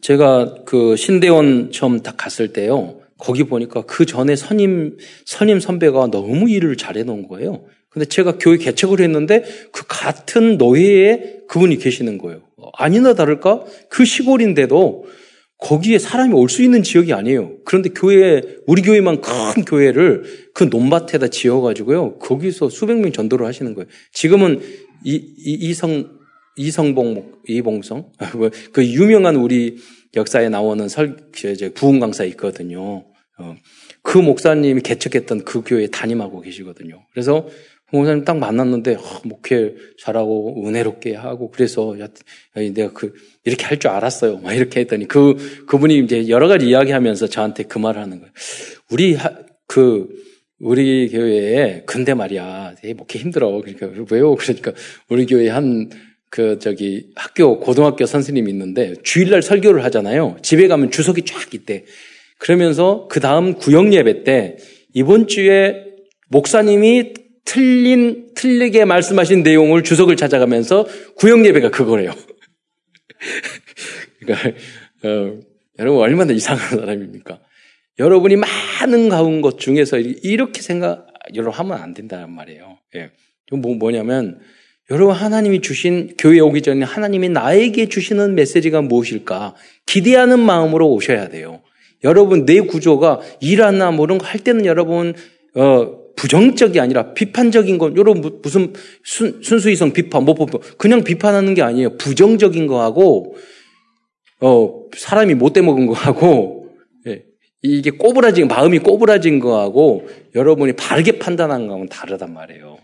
[0.00, 3.00] 제가 그 신대원 처음 딱 갔을 때요.
[3.18, 7.64] 거기 보니까 그 전에 선임 선임 선배가 너무 일을 잘해 놓은 거예요.
[7.88, 12.42] 근데 제가 교회 개척을 했는데 그 같은 노예에 그분이 계시는 거예요.
[12.74, 15.06] 아니나 다를까 그 시골인데도
[15.58, 17.52] 거기에 사람이 올 수 있는 지역이 아니에요.
[17.64, 22.18] 그런데 교회, 우리 교회만 큰 교회를 그 논밭에다 지어가지고요.
[22.18, 23.88] 거기서 수백 명 전도를 하시는 거예요.
[24.12, 24.60] 지금은
[25.04, 26.15] 이, 이, 이성,
[26.56, 28.12] 이성봉, 이봉성?
[28.36, 29.76] 뭐그 유명한 우리
[30.14, 33.04] 역사에 나오는 설, 이제 부흥 강사 있거든요.
[33.38, 33.54] 어,
[34.02, 37.04] 그 목사님이 개척했던 그 교회에 담임하고 계시거든요.
[37.12, 37.46] 그래서
[37.92, 42.08] 목사님 딱 만났는데 어, 목회 잘하고 은혜롭게 하고 그래서 야,
[42.54, 43.12] 내가 그
[43.44, 44.38] 이렇게 할 줄 알았어요.
[44.38, 48.32] 막 이렇게 했더니 그 그분이 이제 여러 가지 이야기 하면서 저한테 그 말을 하는 거예요.
[48.90, 49.30] 우리 하,
[49.66, 50.08] 그
[50.58, 53.50] 우리 교회에 근데 말이야 목회 힘들어.
[53.60, 54.34] 그러니까 왜요?
[54.34, 54.72] 그러니까
[55.10, 55.90] 우리 교회 한
[56.36, 60.36] 그 저기 학교 고등학교 선생님이 있는데 주일날 설교를 하잖아요.
[60.42, 61.86] 집에 가면 주석이 쫙 있대.
[62.36, 64.58] 그러면서 그 다음 구역 예배 때
[64.92, 65.86] 이번 주에
[66.28, 67.14] 목사님이
[67.46, 72.12] 틀린, 틀리게 말씀하신 내용을 주석을 찾아가면서 구역 예배가 그거래요.
[74.20, 74.48] 그러니까,
[75.04, 75.40] 어,
[75.78, 77.40] 여러분 얼마나 이상한 사람입니까?
[77.98, 82.78] 여러분이 많은 가운 것 중에서 이렇게 생각, 여러분 하면 안 된다는 말이에요.
[82.96, 83.10] 예.
[83.52, 84.38] 뭐, 뭐냐면,
[84.90, 89.54] 여러분 하나님이 주신, 교회 오기 전에 하나님이 나에게 주시는 메시지가 무엇일까?
[89.84, 91.60] 기대하는 마음으로 오셔야 돼요.
[92.04, 95.14] 여러분, 내 구조가 일하나 뭐런 거 할 때는 여러분,
[95.54, 98.72] 어, 부정적이 아니라 비판적인 건 여러분 무슨
[99.04, 101.96] 순, 순수이성 비판 뭐, 뭐, 뭐 그냥 비판하는 게 아니에요.
[101.98, 103.36] 부정적인 거하고
[104.40, 106.70] 어 사람이 못돼 먹은 거하고
[107.06, 107.22] 예,
[107.62, 112.75] 이게 꼬부라진 마음이 꼬부라진 거하고 여러분이 바르게 판단하는 거하고는 다르단 말이에요.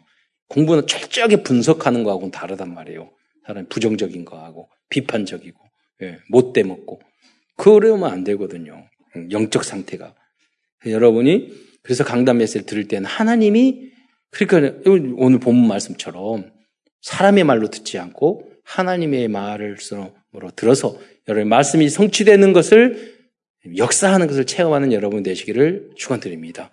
[0.53, 3.11] 공부는 철저하게 분석하는 거하고는 다르단 말이에요.
[3.47, 5.59] 사람이 부정적인 거하고 비판적이고
[6.03, 7.01] 예, 못돼 먹고
[7.57, 8.87] 그러면 안 되거든요.
[9.31, 10.15] 영적 상태가
[10.87, 13.93] 여러분이 그래서 강단 메시지를 들을 때는 하나님이
[14.31, 14.79] 그러니까
[15.17, 16.53] 오늘 본문 말씀처럼
[17.01, 19.79] 사람의 말로 듣지 않고 하나님의 말을
[20.55, 23.23] 들어서 여러분 말씀이 성취되는 것을
[23.77, 26.71] 역사하는 것을 체험하는 여러분 되시기를 축원드립니다.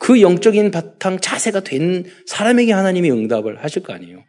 [0.00, 4.24] 그 영적인 바탕 자세가 된 사람에게 하나님이 응답을 하실 거 아니에요.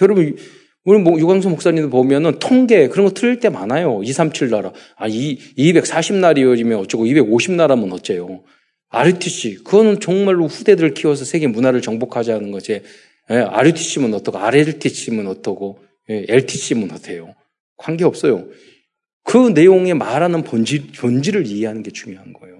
[0.00, 0.36] 여러분
[0.84, 4.00] 우리 뭐 유광수 목사님도 보면은 통계 그런 거 틀릴 때 많아요.
[4.02, 4.72] 237 나라.
[4.96, 8.42] 아, 2, 240날이면 어쩌고 250나라면 어째요.
[8.88, 12.82] RUTC, 그거는 정말로 후대들을 키워서 세계 문화를 정복하자는 거지.
[13.30, 15.78] 예, RUTC면 어떻고, RLTC면 어떻고,
[16.10, 17.34] 예, LTC면 어때요?
[17.78, 18.48] 관계없어요.
[19.24, 22.51] 그 내용에 말하는 본질, 본질을 이해하는 게 중요한 거예요.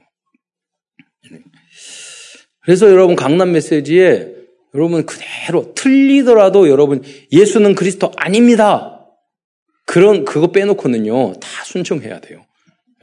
[2.62, 4.34] 그래서 여러분 강남 메시지에
[4.74, 9.00] 여러분 그대로 틀리더라도 여러분 예수는 그리스도 아닙니다.
[9.84, 12.44] 그런 그거 빼놓고는요 다 순종해야 돼요.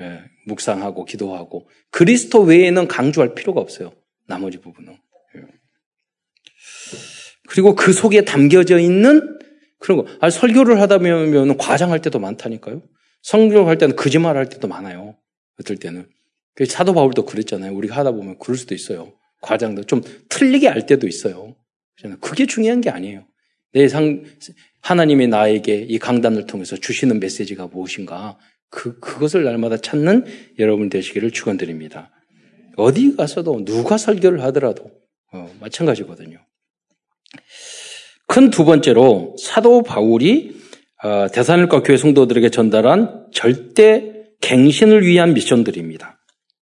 [0.01, 3.91] 예, 묵상하고 기도하고 그리스도 외에는 강조할 필요가 없어요.
[4.27, 4.93] 나머지 부분은.
[5.35, 5.41] 예.
[7.49, 9.37] 그리고 그 속에 담겨져 있는
[9.79, 10.05] 그런 거.
[10.21, 12.81] 아, 설교를 하다 보면 과장할 때도 많다니까요.
[13.21, 15.15] 성경할 때는 거짓말 할 때도 많아요.
[15.59, 16.07] 어떨 때는.
[16.53, 17.73] 그 사도 바울도 그랬잖아요.
[17.73, 19.13] 우리가 하다 보면 그럴 수도 있어요.
[19.41, 21.55] 과장도 좀 틀리게 알 때도 있어요.
[22.21, 23.25] 그게 중요한 게 아니에요.
[23.73, 24.23] 내 상,
[24.81, 28.37] 하나님이 나에게 이 강단을 통해서 주시는 메시지가 무엇인가.
[28.69, 30.25] 그, 그것을 날마다 찾는
[30.59, 32.11] 여러분 되시기를 축원드립니다.
[32.77, 34.91] 어디 가서도 누가 설교를 하더라도
[35.33, 36.39] 어, 마찬가지거든요.
[38.27, 40.55] 큰 두 번째로 사도 바울이
[41.03, 46.18] 어, 대산일과 교회 성도들에게 전달한 절대 갱신을 위한 미션들입니다.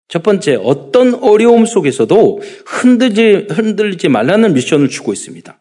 [0.08, 5.58] 첫 번째, 어떤 어려움 속에서도 흔들지, 흔들리지 말라는 미션을 주고 있습니다.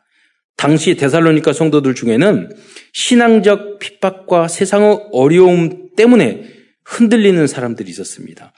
[0.58, 2.56] 당시 데살로니카 성도들 중에는
[2.94, 6.44] 신앙적 핍박과 세상의 어려움 때문에
[6.86, 8.54] 흔들리는 사람들이 있었습니다.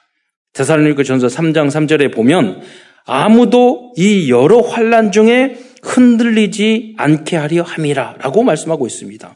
[0.54, 2.62] 데살로니카 전서 3장 3절에 보면
[3.06, 9.36] 아무도 이 여러 환란 중에 흔들리지 않게 하려 함이라라고 말씀하고 있습니다.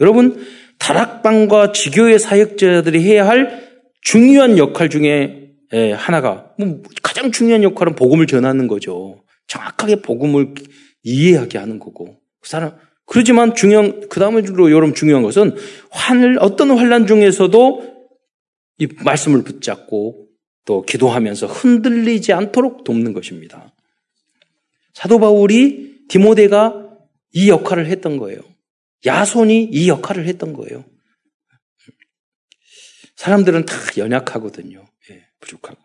[0.00, 0.44] 여러분
[0.78, 3.62] 다락방과 지교의 사역자들이 해야 할
[4.00, 5.41] 중요한 역할 중에
[5.96, 9.24] 하나가 뭐 가장 중요한 역할은 복음을 전하는 거죠.
[9.46, 10.54] 정확하게 복음을
[11.02, 15.56] 이해하게 하는 거고 그 사람 그렇지만 중요한 그 다음으로 여러분 중요한 것은
[15.90, 17.92] 환을 어떤 환란 중에서도
[18.78, 20.28] 이 말씀을 붙잡고
[20.64, 23.74] 또 기도하면서 흔들리지 않도록 돕는 것입니다.
[24.94, 26.88] 사도 바울이 디모데가
[27.32, 28.40] 이 역할을 했던 거예요.
[29.04, 30.84] 야손이 이 역할을 했던 거예요.
[33.16, 34.84] 사람들은 다 연약하거든요.
[35.42, 35.78] 예, 부족하고.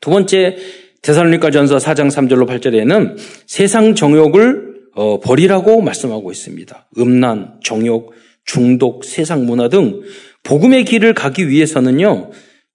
[0.00, 0.56] 두 번째
[1.02, 6.88] 대살로니가 전서 4장 3절로 8절에는 세상 정욕을 어, 버리라고 말씀하고 있습니다.
[6.98, 8.12] 음란, 정욕,
[8.44, 10.02] 중독, 세상 문화 등
[10.42, 12.30] 복음의 길을 가기 위해서는요,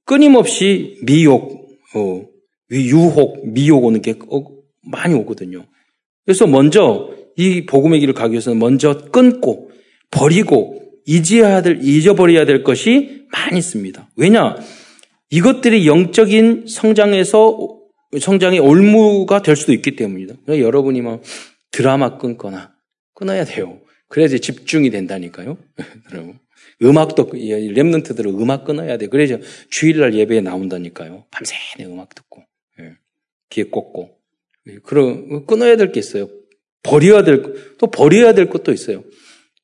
[0.05, 2.25] 끊임없이 미욕, 어,
[2.71, 4.43] 유혹, 미혹 오는 게 어,
[4.83, 5.65] 많이 오거든요.
[6.25, 9.71] 그래서 먼저 이 복음의 길을 가기 위해서는 먼저 끊고
[10.11, 14.09] 버리고 잊어야 될, 잊어버려야 될 것이 많이 있습니다.
[14.17, 14.55] 왜냐?
[15.31, 17.77] 이것들이 영적인 성장에서
[18.19, 20.35] 성장의 올무가 될 수도 있기 때문입니다.
[20.43, 21.21] 그러니까 여러분이 뭐
[21.71, 22.73] 드라마 끊거나
[23.13, 23.79] 끊어야 돼요.
[24.07, 25.57] 그래야지 집중이 된다니까요.
[26.81, 29.07] 음악도 랩런트들은 음악 끊어야 돼.
[29.07, 29.37] 그래야
[29.69, 31.25] 주일날 예배에 나온다니까요.
[31.29, 32.43] 밤새내 음악 듣고
[32.79, 32.93] 예.
[33.49, 34.17] 귀에 꽂고
[34.69, 36.29] 예, 그럼 끊어야 될 게 있어요.
[36.81, 39.03] 버려야 될 또 버려야 될 것도 있어요.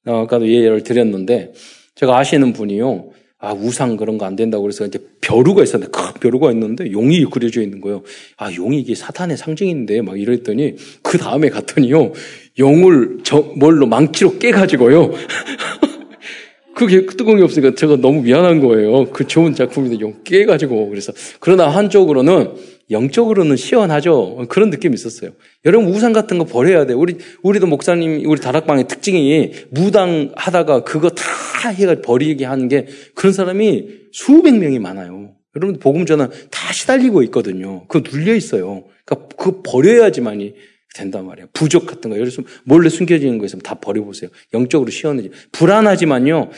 [0.05, 1.53] 어, 아까도 예를 드렸는데
[1.95, 3.11] 제가 아시는 분이요.
[3.45, 7.61] 아, 우상 그런 거 안 된다고 그래서 이제 벼루가 있었는데, 큰 벼루가 있는데, 용이 그려져
[7.61, 8.01] 있는 거예요.
[8.37, 12.13] 아, 용이 이게 사탄의 상징인데, 막 이랬더니, 그 다음에 갔더니요,
[12.57, 15.11] 용을 저, 뭘로, 망치로 깨가지고요.
[16.75, 19.05] 그게 뚜껑이 없으니까 제가 너무 미안한 거예요.
[19.11, 20.89] 그 좋은 작품인데 용 깨가지고.
[20.89, 22.49] 그래서, 그러나 한쪽으로는,
[22.91, 24.45] 영적으로는 시원하죠.
[24.49, 25.31] 그런 느낌이 있었어요.
[25.65, 26.93] 여러분 우상 같은 거 버려야 돼.
[26.93, 33.33] 우리 우리도 목사님 우리 다락방의 특징이 무당 하다가 그거 다 해가 버리게 하는 게 그런
[33.33, 35.35] 사람이 수백 명이 많아요.
[35.55, 37.87] 여러분 복음 전환 다 시달리고 있거든요.
[37.87, 38.83] 그거 눌려 있어요.
[39.05, 40.53] 그러니까 그 버려야지만이
[40.95, 41.47] 된단 말이에요.
[41.53, 42.17] 부족 같은 거.
[42.17, 44.29] 예를 들어서 몰래 숨겨지는 거 있으면 다 버려보세요.
[44.53, 45.31] 영적으로 시원해지.
[45.51, 46.51] 불안하지만요.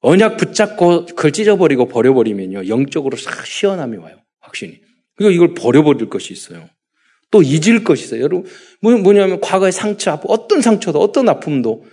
[0.00, 2.68] 언약 붙잡고 그걸 찢어버리고 버려버리면요.
[2.68, 4.16] 영적으로 싹 시원함이 와요.
[4.40, 4.83] 확신이.
[5.16, 6.68] 그러니까 이걸 버려버릴 것이 있어요.
[7.30, 8.20] 또 잊을 것이 있어요.
[8.20, 8.44] 여러분,
[8.80, 11.84] 뭐, 뭐냐면 과거의 상처, 어떤 상처도, 어떤 아픔도.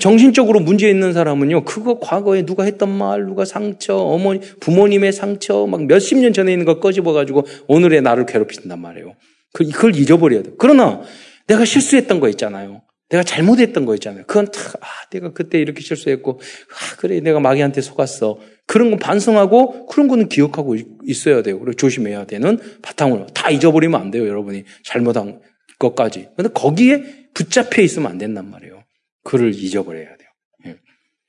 [0.00, 5.86] 정신적으로 문제 있는 사람은요, 그거 과거에 누가 했던 말, 누가 상처, 어머니, 부모님의 상처, 막
[5.86, 9.14] 몇십 년 전에 있는 거 꺼집어가지고 오늘의 나를 괴롭힌단 말이에요.
[9.52, 10.50] 그, 그걸 잊어버려야 돼.
[10.58, 11.02] 그러나
[11.46, 12.82] 내가 실수했던 거 있잖아요.
[13.08, 14.24] 내가 잘못했던 거 있잖아요.
[14.26, 18.40] 그건 다, 아, 내가 그때 이렇게 실수했고, 아, 그래, 내가 마귀한테 속았어.
[18.66, 21.58] 그런 건 반성하고, 그런 거는 기억하고 있어야 돼요.
[21.60, 23.26] 그리고 조심해야 되는 바탕으로.
[23.28, 24.64] 다 잊어버리면 안 돼요, 여러분이.
[24.84, 25.40] 잘못한
[25.78, 26.30] 것까지.
[26.36, 28.82] 근데 거기에 붙잡혀 있으면 안 된단 말이에요.
[29.22, 30.28] 그를 잊어버려야 돼요.
[30.66, 30.76] 예.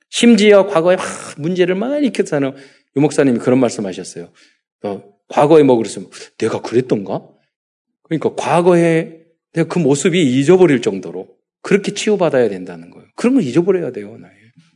[0.08, 1.04] 심지어 과거에 막
[1.36, 2.54] 문제를 많이 일으켰잖아요.
[2.96, 4.32] 유 목사님이 그런 말씀 하셨어요.
[4.82, 7.28] 어, 과거에 뭐 그랬으면, 내가 그랬던가?
[8.02, 9.18] 그러니까 과거에
[9.52, 13.08] 내가 그 모습이 잊어버릴 정도로 그렇게 치유받아야 된다는 거예요.
[13.16, 14.32] 그런 걸 잊어버려야 돼요, 나에.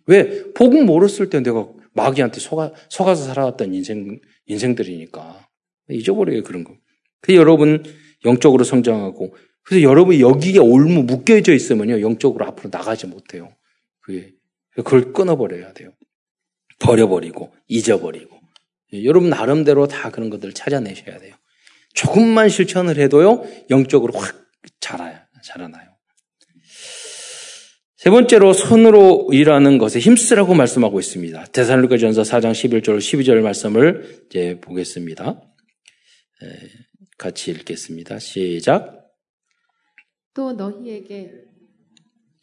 [0.07, 0.53] 왜?
[0.53, 5.47] 복음 모르을 때 내가 마귀한테 속아, 속아서 살아왔던 인생, 인생들이니까.
[5.91, 6.75] 잊어버려요, 그런 거.
[7.21, 7.85] 그 여러분
[8.25, 9.35] 영적으로 성장하고,
[9.65, 13.55] 그래서 여러분이 여기에 올무 묶여져 있으면요, 영적으로 앞으로 나가지 못해요.
[14.01, 14.33] 그게.
[14.75, 15.93] 그걸 끊어버려야 돼요.
[16.81, 18.41] 버려버리고, 잊어버리고.
[19.05, 21.35] 여러분 나름대로 다 그런 것들을 찾아내셔야 돼요.
[21.95, 24.35] 조금만 실천을 해도요, 영적으로 확
[24.81, 25.92] 자라요, 자라나요.
[28.03, 31.45] 세 번째로 손으로 일하는 것에 힘쓰라고 말씀하고 있습니다.
[31.53, 35.41] 대살로가 전서 4장 11절 12절 말씀을 이제 보겠습니다.
[37.17, 38.19] 같이 읽겠습니다.
[38.19, 39.07] 시작.
[40.35, 41.31] 또 너희에게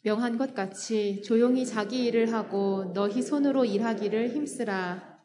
[0.00, 5.18] 명한 것 같이 조용히 자기 일을 하고 너희 손으로 일하기를 힘쓰라.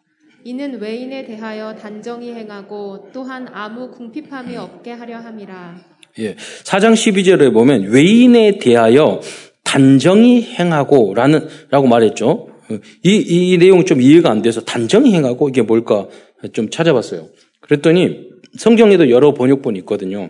[0.44, 5.96] 이는 외인에 대하여 단정히 행하고 또한 아무 궁핍함이 없게 하려 함이라.
[6.20, 6.36] 예.
[6.36, 9.22] 4장 12절에 보면 외인에 대하여
[9.76, 12.48] 단정히 행하고 라는 라고 말했죠.
[13.04, 16.08] 이, 이 내용 좀 이해가 안 돼서 단정히 행하고 이게 뭘까
[16.54, 17.28] 좀 찾아봤어요.
[17.60, 18.22] 그랬더니
[18.58, 20.30] 성경에도 여러 번역본이 있거든요.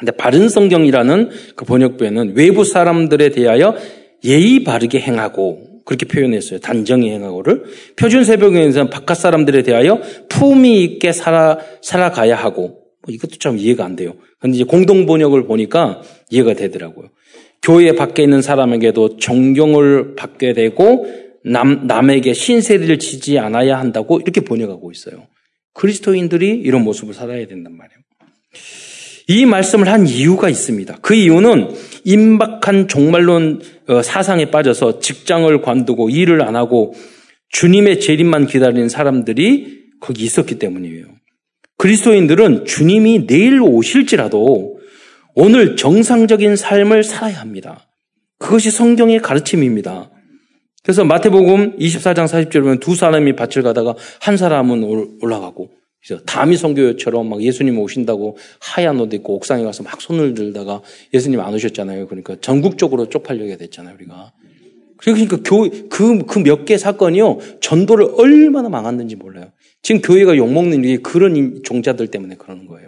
[0.00, 3.76] 근데 바른 성경이라는 그 번역본에는 외부 사람들에 대하여
[4.24, 6.58] 예의 바르게 행하고 그렇게 표현했어요.
[6.58, 7.66] 단정히 행하고를.
[7.94, 13.94] 표준 새벽에서는 바깥 사람들에 대하여 품위 있게 살아, 살아가야 하고 뭐 이것도 참 이해가 안
[13.94, 14.14] 돼요.
[14.40, 17.10] 근데 이제 공동 번역을 보니까 이해가 되더라고요.
[17.62, 21.06] 교회 밖에 있는 사람에게도 존경을 받게 되고
[21.44, 25.26] 남, 남에게 신세를 지지 않아야 한다고 이렇게 번역하고 있어요.
[25.74, 28.00] 그리스도인들이 이런 모습을 살아야 된단 말이에요.
[29.28, 30.98] 이 말씀을 한 이유가 있습니다.
[31.02, 31.70] 그 이유는
[32.04, 36.94] 임박한 종말론 어, 사상에 빠져서 직장을 관두고 일을 안 하고
[37.50, 41.06] 주님의 재림만 기다리는 사람들이 거기 있었기 때문이에요.
[41.78, 44.75] 그리스도인들은 주님이 내일 오실지라도
[45.38, 47.86] 오늘 정상적인 삶을 살아야 합니다.
[48.38, 50.10] 그것이 성경의 가르침입니다.
[50.82, 54.82] 그래서 마태복음 24장 40절에 보면 두 사람이 밭을 가다가 한 사람은
[55.20, 55.68] 올라가고
[56.02, 60.80] 그래서 다미 성교처럼 막 예수님 오신다고 하얀 옷 입고 옥상에 가서 막 손을 들다가
[61.12, 62.06] 예수님 안 오셨잖아요.
[62.06, 64.32] 그러니까 전국적으로 쪽팔려게 됐잖아요, 우리가.
[64.98, 67.38] 그러니까 교, 그, 그 몇 개 사건이요.
[67.60, 69.52] 전도를 얼마나 망했는지 몰라요.
[69.82, 72.85] 지금 교회가 욕먹는 게 그런 종자들 때문에 그러는 거예요.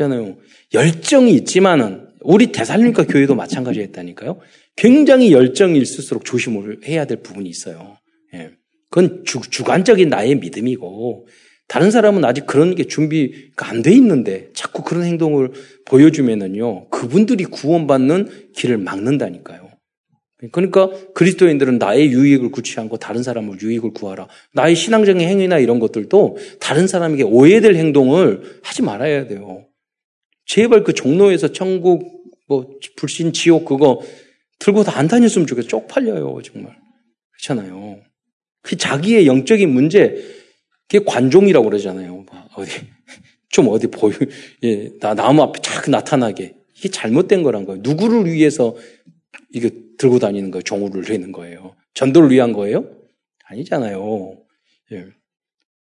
[0.00, 0.36] 여러분.
[0.36, 0.36] 그렇잖아요.
[0.74, 4.40] 열정이 있지만은, 우리 대살림과 교회도 마찬가지였다니까요.
[4.74, 7.96] 굉장히 열정이 있을수록 조심을 해야 될 부분이 있어요.
[8.34, 8.50] 예.
[8.90, 11.26] 그건 주, 주관적인 나의 믿음이고
[11.68, 15.50] 다른 사람은 아직 그런 게 준비가 안 돼 있는데 자꾸 그런 행동을
[15.86, 19.70] 보여주면은요 그분들이 구원받는 길을 막는다니까요.
[20.52, 24.28] 그러니까 그리스도인들은 나의 유익을 구치 않고 다른 사람을 유익을 구하라.
[24.52, 29.66] 나의 신앙적인 행위나 이런 것들도 다른 사람에게 오해될 행동을 하지 말아야 돼요.
[30.46, 34.00] 제발 그 종로에서 천국 뭐 불신 지옥 그거
[34.58, 35.68] 들고 다 안 다녔으면 좋겠어.
[35.68, 36.76] 쪽팔려요 정말.
[37.32, 38.00] 그렇잖아요.
[38.62, 40.16] 그 자기의 영적인 문제,
[40.88, 42.24] 그게 관종이라고 그러잖아요.
[42.54, 42.70] 어디,
[43.50, 44.14] 좀 어디 보여,
[44.62, 46.54] 예, 나, 나무 앞에 쫙 나타나게.
[46.76, 47.80] 이게 잘못된 거란 거예요.
[47.82, 48.76] 누구를 위해서
[49.52, 50.62] 이게 들고 다니는 거예요?
[50.62, 51.74] 종우를 내는 거예요.
[51.94, 52.90] 전도를 위한 거예요?
[53.44, 54.38] 아니잖아요.
[54.92, 55.06] 예.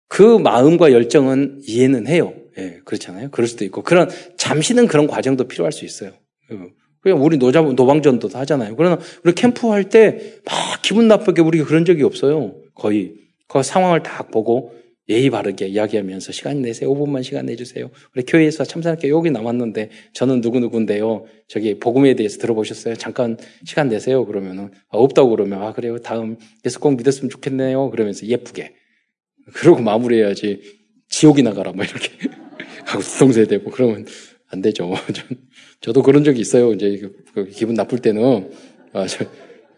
[0.07, 2.33] 그 마음과 열정은 이해는 해요.
[2.57, 3.29] 예, 그렇잖아요.
[3.31, 3.81] 그럴 수도 있고.
[3.83, 6.11] 그런, 잠시는 그런 과정도 필요할 수 있어요.
[6.51, 6.57] 예.
[7.01, 8.75] 그냥 우리 노자, 노방전도 하잖아요.
[8.75, 12.55] 그러나 우리 캠프 할 때 막 기분 나쁘게 우리가 그런 적이 없어요.
[12.73, 13.13] 거의.
[13.47, 14.73] 그 상황을 다 보고
[15.07, 16.89] 예의 바르게 이야기하면서 시간 내세요.
[16.91, 17.91] 5분만 시간 내주세요.
[18.15, 21.25] 우리 교회에서 참사할게 여기 남았는데 저는 누구누구인데요.
[21.47, 22.95] 저기 복음에 대해서 들어보셨어요?
[22.95, 24.25] 잠깐 시간 내세요.
[24.25, 25.99] 그러면은 아, 없다고 그러면 아 그래요.
[25.99, 27.91] 다음 예수 꼭 믿었으면 좋겠네요.
[27.91, 28.73] 그러면서 예쁘게
[29.53, 30.61] 그러고 마무리해야지
[31.09, 32.09] 지옥이 나가라 뭐 이렇게
[32.85, 34.05] 하고 동세 되고 그러면
[34.49, 34.93] 안 되죠.
[35.81, 36.73] 저도 그런 적이 있어요.
[36.73, 38.51] 이제 그, 그 기분 나쁠 때는
[38.93, 39.25] 아, 저,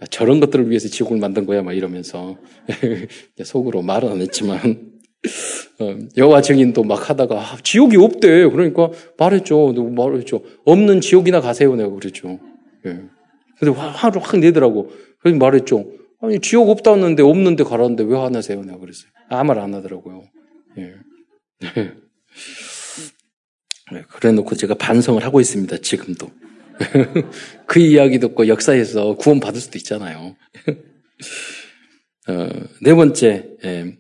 [0.09, 2.37] 저런 것들을 위해서 지옥을 만든 거야, 막 이러면서
[3.43, 4.59] 속으로 말은 안 했지만
[5.79, 8.47] 어, 여호와 증인도 막 하다가 아, 지옥이 없대.
[8.49, 9.73] 그러니까 말했죠.
[9.73, 10.43] 말했죠.
[10.65, 12.39] 없는 지옥이나 가세요, 내가 그랬죠.
[12.85, 13.01] 예.
[13.59, 14.91] 근데 화를 확 내더라고.
[15.19, 15.91] 그래서 말했죠.
[16.21, 19.09] 아니 지옥 없다는데 없는데 가라는데 왜 화나세요, 내가 그랬어요.
[19.29, 20.23] 아무 말 안 하더라고요.
[20.77, 20.93] 예.
[23.91, 26.29] 네, 그래 놓고 제가 반성을 하고 있습니다, 지금도.
[27.65, 30.35] 그 이야기 듣고 역사에서 구원 받을 수도 있잖아요.
[32.27, 32.49] 어,
[32.81, 33.97] 네 번째, 예.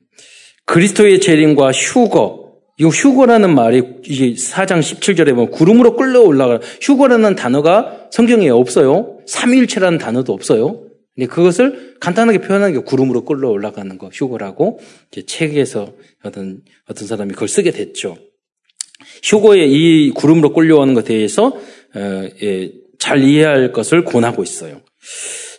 [0.65, 2.47] 그리스도의 재림과 휴거.
[2.79, 6.59] 이 휴거라는 말이 이게 4장 17절에 보면 구름으로 끌려 올라가.
[6.81, 9.17] 휴거라는 단어가 성경에 없어요.
[9.25, 10.83] 삼일체라는 단어도 없어요.
[11.15, 14.79] 근데 그것을 간단하게 표현하는 게 구름으로 끌려 올라가는 거, 휴거라고
[15.25, 15.91] 책에서
[16.23, 18.17] 어떤, 어떤 사람이 그걸 쓰게 됐죠.
[19.23, 21.47] 휴거의 이 구름으로 끌려오는 것에 대해서
[21.95, 24.81] 어, 예, 잘 이해할 것을 권하고 있어요.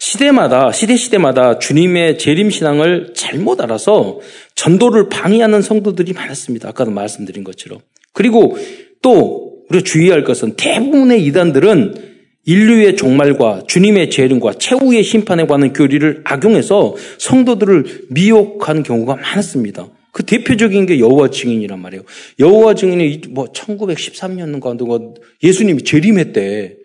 [0.00, 4.20] 시대마다 시대 시대마다 주님의 재림 신앙을 잘못 알아서
[4.54, 6.68] 전도를 방해하는 성도들이 많았습니다.
[6.68, 7.80] 아까도 말씀드린 것처럼.
[8.12, 8.56] 그리고
[9.02, 12.08] 또 우리가 주의할 것은 대부분의 이단들은
[12.44, 19.88] 인류의 종말과 주님의 재림과 최후의 심판에 관한 교리를 악용해서 성도들을 미혹한 경우가 많았습니다.
[20.18, 22.02] 그 대표적인 게 여호와 증인이란 말이에요.
[22.40, 25.14] 여호와 증인이 뭐 1913년인가
[25.44, 26.76] 예수님이 재림했대.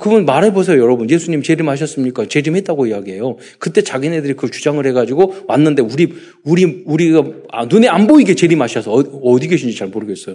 [0.00, 1.08] 그분 말해보세요, 여러분.
[1.08, 2.26] 예수님 재림하셨습니까?
[2.26, 3.36] 재림했다고 이야기해요.
[3.60, 9.38] 그때 자기네들이 그걸 주장을 해가지고 왔는데 우리, 우리, 우리가 아, 눈에 안 보이게 재림하셔서 어,
[9.38, 10.34] 디 계신지 잘 모르겠어요.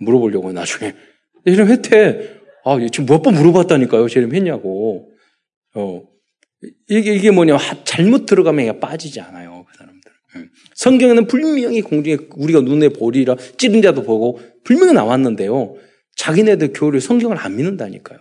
[0.00, 0.94] 물어보려고 나중에.
[1.46, 2.40] 재림했대.
[2.64, 4.08] 아, 지금 몇 번 물어봤다니까요.
[4.08, 5.10] 재림했냐고.
[5.76, 6.02] 어.
[6.88, 7.56] 이게, 이게 뭐냐.
[7.84, 9.51] 잘못 들어가면 빠지지 않아요.
[10.74, 15.76] 성경에는 분명히 공중에 우리가 눈에 보리라 찌른 자도 보고 분명히 나왔는데요.
[16.16, 18.18] 자기네들 교회를 성경을 안 믿는다니까요.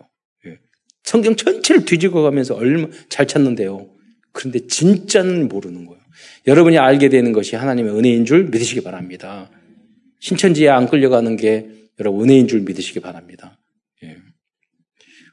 [1.04, 3.90] 성경 전체를 뒤집어 가면서 얼마 잘 찾는데요.
[4.32, 6.02] 그런데 진짜는 모르는 거예요.
[6.48, 9.50] 여러분이 알게 되는 것이 하나님의 은혜인 줄 믿으시기 바랍니다.
[10.20, 11.68] 신천지에 안 끌려가는 게
[12.00, 13.60] 여러분 은혜인 줄 믿으시기 바랍니다.
[14.04, 14.18] 예.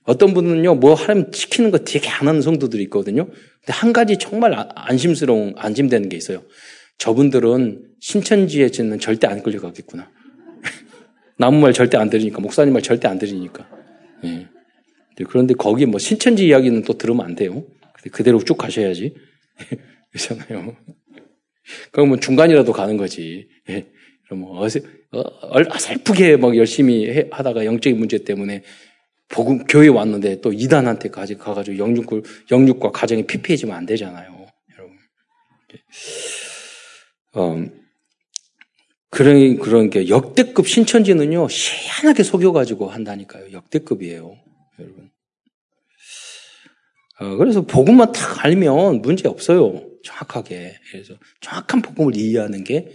[0.05, 3.27] 어떤 분은요, 뭐 하나님 지키는 거 되게 안 하는 성도들이 있거든요.
[3.27, 6.43] 근데 한 가지 정말 아, 안심스러운, 안심되는 게 있어요.
[6.99, 10.11] 저분들은 신천지에 짓는 절대 안 끌려가겠구나.
[11.38, 13.68] 나무 말 절대 안 들으니까, 목사님 말 절대 안 들으니까.
[14.24, 14.28] 예.
[14.28, 17.64] 네, 그런데 거기 뭐 신천지 이야기는 또 들으면 안 돼요.
[18.12, 19.14] 그대로 쭉 가셔야지.
[20.11, 20.76] 그렇잖아요.
[21.92, 23.49] 그럼 뭐 중간이라도 가는 거지.
[23.68, 23.86] 예.
[24.24, 24.80] 그럼 뭐 어세,
[25.12, 25.22] 어,
[25.74, 28.62] 어설프게 막 열심히 해, 하다가 영적인 문제 때문에
[29.28, 34.46] 복음, 교회 왔는데 또 이단한테 가지, 가가지고 영육, 영육과 가정이 피폐해지면 안 되잖아요.
[34.76, 34.96] 여러분.
[37.35, 37.64] 어,
[39.11, 43.53] 그런, 그런 게 역대급 신천지는요, 희한하게 속여가지고 한다니까요.
[43.53, 44.37] 역대급이에요.
[44.79, 45.11] 여러분.
[47.20, 49.85] 어, 그래서 복음만 딱 알면 문제 없어요.
[50.05, 50.79] 정확하게.
[50.91, 52.89] 그래서 정확한 복음을 이해하는 게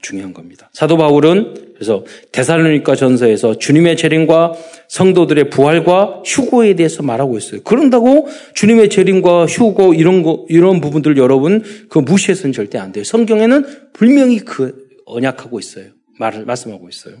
[0.00, 0.70] 중요한 겁니다.
[0.72, 4.54] 사도 바울은 그래서 데살로니가 전서에서 주님의 재림과
[4.88, 7.62] 성도들의 부활과 휴고에 대해서 말하고 있어요.
[7.62, 13.04] 그런다고 주님의 재림과 휴고 이런 거 이런 부분들 여러분 그 무시해서는 절대 안 돼요.
[13.04, 15.86] 성경에는 분명히 그 언약하고 있어요.
[16.18, 17.16] 말을 말씀하고 있어요.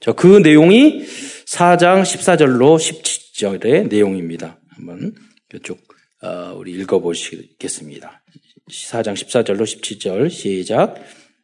[0.00, 1.04] 저 그 내용이
[1.46, 4.58] 4장 14절로 17절의 내용입니다.
[4.70, 5.14] 한번
[5.54, 5.78] 이쪽
[6.22, 8.22] 어, 우리 읽어보시겠습니다.
[8.70, 10.94] 4장 14절로 17절 시작.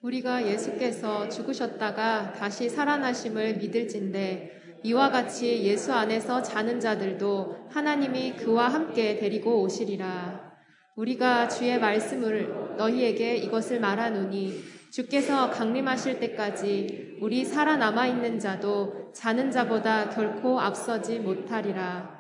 [0.03, 9.19] 우리가 예수께서 죽으셨다가 다시 살아나심을 믿을진데 이와 같이 예수 안에서 자는 자들도 하나님이 그와 함께
[9.19, 10.53] 데리고 오시리라.
[10.97, 20.11] 우리가 주의 말씀을 너희에게 이것을 말하노니 주께서 강림하실 때까지 우리 살아남아 있는 자도 자는 자보다
[20.11, 22.16] 결코 앞서지 못하리라.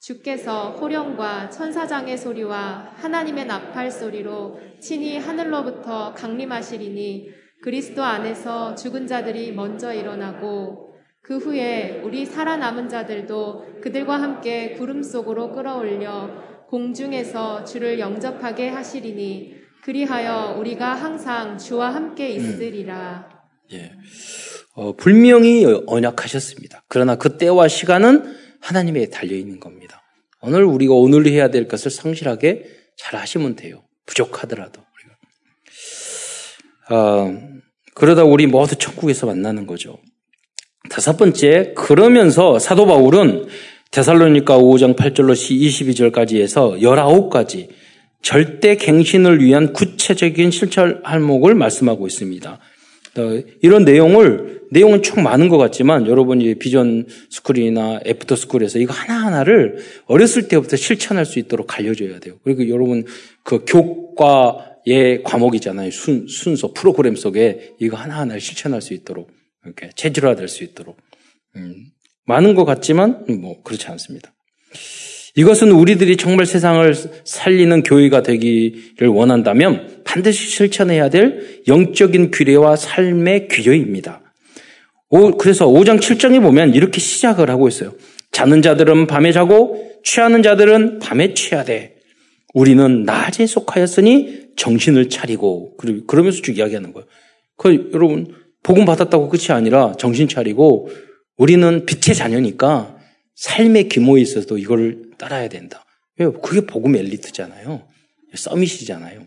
[0.00, 7.28] 주께서 호령과 천사장의 소리와 하나님의 나팔 소리로 친히 하늘로부터 강림하시리니
[7.62, 15.52] 그리스도 안에서 죽은 자들이 먼저 일어나고 그 후에 우리 살아남은 자들도 그들과 함께 구름 속으로
[15.52, 16.30] 끌어올려
[16.68, 23.28] 공중에서 주를 영접하게 하시리니 그리하여 우리가 항상 주와 함께 있으리라.
[23.70, 23.76] 음.
[23.76, 23.92] 예.
[24.74, 26.84] 어, 분명히 언약하셨습니다.
[26.88, 30.02] 그러나 그 때와 시간은 하나님에 달려 있는 겁니다.
[30.42, 32.64] 오늘 우리가 오늘 해야 될 것을 성실하게
[32.96, 33.84] 잘 하시면 돼요.
[34.06, 34.82] 부족하더라도.
[36.90, 37.38] 어,
[37.94, 39.98] 그러다 우리 모두 천국에서 만나는 거죠.
[40.88, 43.46] 다섯 번째, 그러면서 사도 바울은
[43.90, 47.68] 데살로니가 5장 8절로 22절까지 해서 19가지
[48.22, 52.58] 절대 갱신을 위한 구체적인 실천 항목을 말씀하고 있습니다.
[53.20, 59.78] 어, 이런 내용을 내용은 총 많은 것 같지만 여러분이 vision school이나 after school에서 이거 하나하나를
[60.06, 62.38] 어렸을 때부터 실천할 수 있도록 알려줘야 돼요.
[62.44, 63.04] 그리고 여러분
[63.42, 65.90] 그 교과의 과목이잖아요.
[65.90, 69.30] 순, 순서 프로그램 속에 이거 하나하나를 실천할 수 있도록
[69.64, 70.96] 이렇게 체질화될 수 있도록
[71.56, 71.74] 음,
[72.24, 74.32] 많은 것 같지만 뭐 그렇지 않습니다.
[75.36, 84.22] 이것은 우리들이 정말 세상을 살리는 교회가 되기를 원한다면 반드시 실천해야 될 영적인 규례와 삶의 규례입니다.
[85.38, 87.94] 그래서 5장 7장에 보면 이렇게 시작을 하고 있어요.
[88.32, 91.96] 자는 자들은 밤에 자고 취하는 자들은 밤에 취하되
[92.54, 95.76] 우리는 낮에 속하였으니 정신을 차리고
[96.06, 97.06] 그러면서 쭉 이야기하는 거예요.
[97.56, 100.88] 그 여러분 복음 받았다고 끝이 아니라 정신 차리고
[101.36, 102.96] 우리는 빛의 자녀니까
[103.36, 105.84] 삶의 규모에 있어서도 이걸 따라야 된다.
[106.18, 106.26] 왜?
[106.42, 107.86] 그게 복음 엘리트잖아요.
[108.34, 109.26] 서밋이잖아요.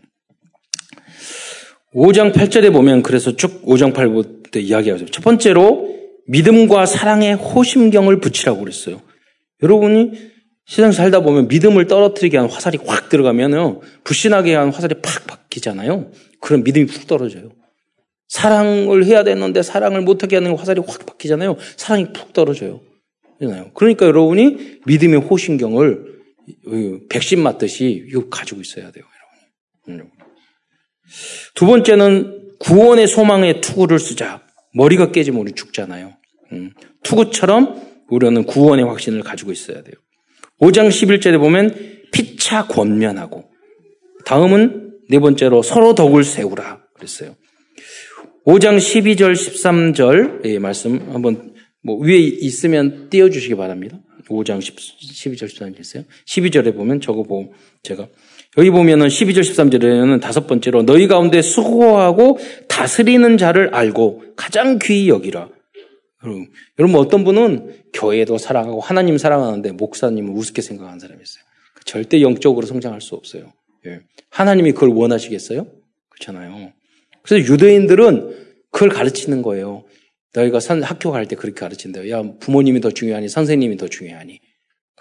[1.94, 5.06] 5장 8절에 보면 그래서 쭉 5장 8절부터 이야기하죠.
[5.06, 5.94] 첫 번째로
[6.26, 9.00] 믿음과 사랑의 호심경을 붙이라고 그랬어요.
[9.62, 10.12] 여러분이
[10.66, 13.80] 세상 살다 보면 믿음을 떨어뜨리게 하는 화살이 확 들어가면요.
[14.02, 16.10] 불신하게 하는 화살이 팍 바뀌잖아요.
[16.40, 17.50] 그럼 믿음이 푹 떨어져요.
[18.28, 21.56] 사랑을 해야 되는데 사랑을 못하게 하는 화살이 확 바뀌잖아요.
[21.76, 22.80] 사랑이 푹 떨어져요.
[23.74, 26.14] 그러니까 여러분이 믿음의 호신경을
[27.08, 29.04] 백신 맞듯이 이거 가지고 있어야 돼요,
[29.88, 30.10] 여러분.
[31.54, 34.42] 두 번째는 구원의 소망의 투구를 쓰자.
[34.74, 36.16] 머리가 깨지면 우리 죽잖아요.
[36.52, 36.72] 음.
[37.02, 39.94] 투구처럼 우리는 구원의 확신을 가지고 있어야 돼요.
[40.60, 43.50] 5장 11절에 보면 피차 권면하고
[44.24, 47.36] 다음은 네 번째로 서로 덕을 세우라 그랬어요.
[48.46, 51.53] 5장 12절 13절 예, 말씀 한번
[51.84, 54.00] 뭐 위에 있으면 띄워 주시기 바랍니다.
[54.28, 56.04] 5장 10, 12절 13절 있어요.
[56.26, 58.08] 12절에 보면 저거 보고 제가
[58.56, 65.50] 여기 보면은 12절 13절에는 다섯 번째로 너희 가운데 수고하고 다스리는 자를 알고 가장 귀히 여기라.
[66.24, 71.44] 여러분, 여러분 어떤 분은 교회도 사랑하고 하나님 사랑하는데 목사님을 우습게 생각하는 사람이 있어요.
[71.84, 73.52] 절대 영적으로 성장할 수 없어요.
[73.86, 74.00] 예.
[74.30, 75.66] 하나님이 그걸 원하시겠어요?
[76.08, 76.72] 그렇잖아요.
[77.22, 79.84] 그래서 유대인들은 그걸 가르치는 거예요.
[80.34, 82.10] 너희가 선, 학교 갈 때 그렇게 가르친대요.
[82.10, 84.40] 야, 부모님이 더 중요하니, 선생님이 더 중요하니.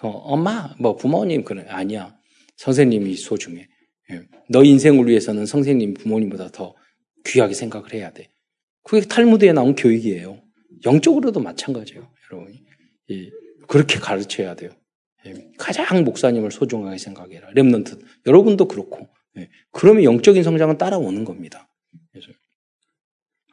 [0.02, 1.66] 어, 엄마, 뭐, 부모님, 그래.
[1.68, 2.16] 아니야.
[2.58, 3.68] 선생님이 소중해.
[4.12, 4.22] 예.
[4.50, 6.76] 너 인생을 위해서는 선생님, 부모님보다 더
[7.26, 8.30] 귀하게 생각을 해야 돼.
[8.84, 10.42] 그게 탈무드에 나온 교육이에요.
[10.86, 12.64] 영적으로도 마찬가지예요, 여러분이.
[13.12, 13.30] 예.
[13.68, 14.72] 그렇게 가르쳐야 돼요.
[15.26, 15.34] 예.
[15.58, 17.50] 가장 목사님을 소중하게 생각해라.
[17.52, 18.00] 랩런트.
[18.28, 19.08] 여러분도 그렇고.
[19.38, 19.50] 예.
[19.72, 21.70] 그러면 영적인 성장은 따라오는 겁니다.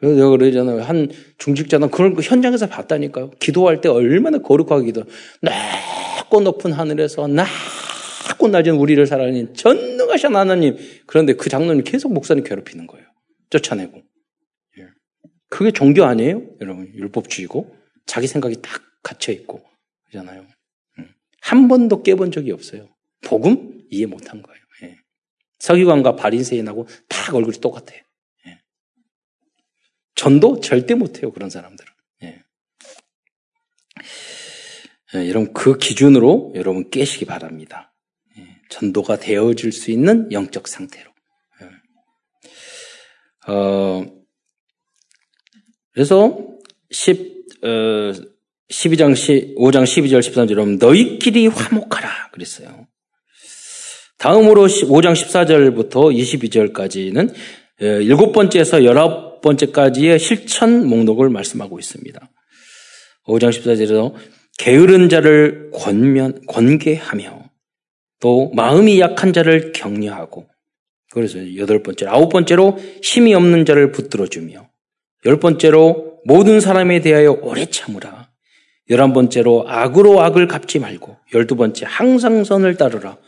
[0.01, 0.81] 그래서 내가 그러잖아요.
[0.81, 3.33] 한 중직자는 그런 거 현장에서 봤다니까요.
[3.39, 5.05] 기도할 때 얼마나 거룩하게 기도.
[5.43, 10.79] 낮고 높은 하늘에서 낮고 낮은 우리를 살아내는 전능하신 하나님.
[11.07, 13.07] 그런데 그 장로님 계속 목사님 괴롭히는 거예요.
[13.51, 13.99] 쫓아내고.
[14.79, 14.87] 예.
[15.51, 16.45] 그게 종교 아니에요?
[16.63, 17.77] 여러분, 율법주의고.
[18.07, 19.63] 자기 생각이 딱 갇혀있고.
[20.11, 20.47] 그러잖아요.
[20.99, 21.09] 음.
[21.43, 22.89] 한 번도 깨본 적이 없어요.
[23.23, 23.83] 복음?
[23.91, 24.61] 이해 못한 거예요.
[24.85, 24.97] 예.
[25.59, 28.01] 서기관과 바린세인하고 딱 얼굴이 똑같아요.
[30.21, 31.91] 전도 절대 못해요, 그런 사람들은.
[32.25, 32.43] 예.
[35.15, 37.95] 예, 여러분, 그 기준으로 여러분 깨시기 바랍니다.
[38.37, 41.11] 예, 전도가 되어질 수 있는 영적 상태로.
[41.63, 43.51] 예.
[43.51, 44.05] 어,
[45.95, 46.39] 그래서
[46.91, 47.69] 10, 어,
[48.69, 49.15] 12장,
[49.57, 52.29] 5장 12절 13절, 여러분, 너희끼리 화목하라.
[52.33, 52.87] 그랬어요.
[54.19, 57.33] 다음으로 5장 14절부터 22절까지는
[57.81, 62.21] 예, 일곱 번째에서 열아홉 번째까지의 실천 목록을 말씀하고 있습니다.
[63.27, 64.15] 5장 14절에서
[64.59, 67.51] 게으른 자를 권면, 권계하며
[68.21, 70.47] 또 마음이 약한 자를 격려하고
[71.13, 74.69] 그래서 여덟 번째, 아홉 번째로 힘이 없는 자를 붙들어주며
[75.27, 78.31] 열 번째로 모든 사람에 대하여 오래 참으라.
[78.91, 83.19] 열한 번째로 악으로 악을 갚지 말고 열두 번째 항상 선을 따르라.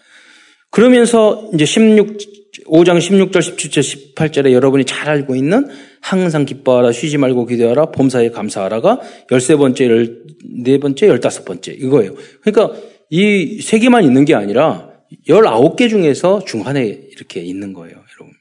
[0.71, 2.19] 그러면서 이제 16
[2.67, 5.69] 5장 16절, 17절, 18절에 여러분이 잘 알고 있는
[6.03, 9.01] 항상 기뻐하라, 쉬지 말고 기도하라, 범사에 감사하라가
[9.31, 10.25] 13번째,
[10.67, 12.15] 14번째, 15번째 이거예요.
[12.43, 12.77] 그러니까
[13.09, 14.91] 이 세 개만 있는 게 아니라
[15.29, 18.35] 19개 중에서 중간에 이렇게 있는 거예요, 여러분.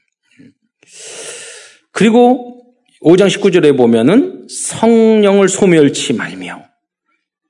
[1.92, 6.64] 그리고 5장 19절에 보면은 성령을 소멸치 말며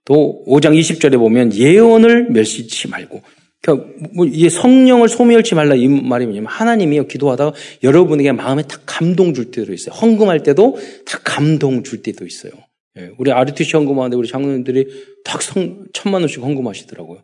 [0.05, 3.23] 또 5장 20절에 보면 예언을 멸시치 말고
[3.63, 7.53] 그러니까 뭐 성령을 소멸치 말라 이 말이 뭐냐면 하나님이요 기도하다가
[7.85, 9.95] 여러분에게 마음에 딱 감동 줄 때도 있어요.
[9.95, 12.53] 헌금할 때도 다 감동 줄 때도 있어요.
[12.99, 17.23] 예, 우리 RTC 헌금하는데 우리 장로님들이 딱 성, 천만 원씩 헌금하시더라고요.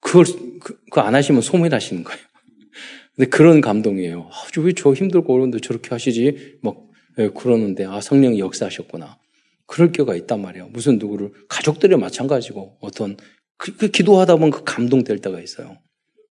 [0.00, 0.24] 그걸
[0.60, 2.20] 그, 그안 하시면 소멸하시는 거예요.
[3.16, 4.30] 근데 그런 감동이에요.
[4.30, 6.58] 아, 왜저 힘들고 어려운데 저렇게 하시지?
[6.62, 6.76] 막
[7.18, 9.18] 예, 그러는데 아 성령이 역사하셨구나.
[9.66, 10.68] 그럴 경우가 있단 말이에요.
[10.68, 13.16] 무슨 누구를 가족들이 마찬가지고 어떤
[13.58, 15.78] 그, 그 기도하다 보면 그 감동될 때가 있어요.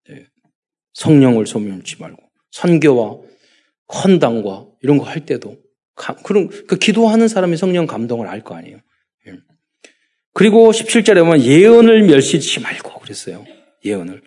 [0.10, 0.26] 네.
[0.94, 2.22] 성령을 소멸치 말고
[2.52, 3.18] 선교와
[3.94, 5.58] 헌당과 이런 거 할 때도
[5.96, 8.78] 가, 그런 그 기도하는 사람이 성령 감동을 알 거 아니에요.
[9.26, 9.34] 네.
[10.34, 13.46] 그리고 17절에 보면 예언을 멸시치 말고 그랬어요.
[13.86, 14.22] 예언을.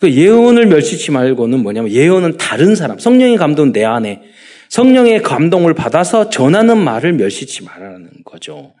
[0.00, 4.22] 그 예언을 멸시치 말고는 뭐냐면 예언은 다른 사람, 성령의 감동은 내 안에
[4.68, 8.74] 성령의 감동을 받아서 전하는 말을 멸시치 말라는 거죠.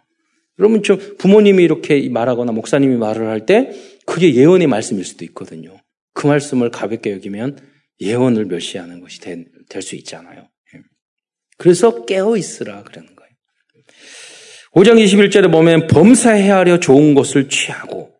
[0.58, 3.70] 여러분, 저 부모님이 이렇게 말하거나 목사님이 말을 할 때
[4.06, 5.76] 그게 예언의 말씀일 수도 있거든요.
[6.14, 7.58] 그 말씀을 가볍게 여기면
[8.00, 10.48] 예언을 멸시하는 것이 될 수 있잖아요.
[10.74, 10.80] 예.
[11.58, 13.30] 그래서 깨어 있으라 그러는 거예요.
[14.72, 18.12] 5장 21절에 보면 범사해야 하려 좋은 것을 취하고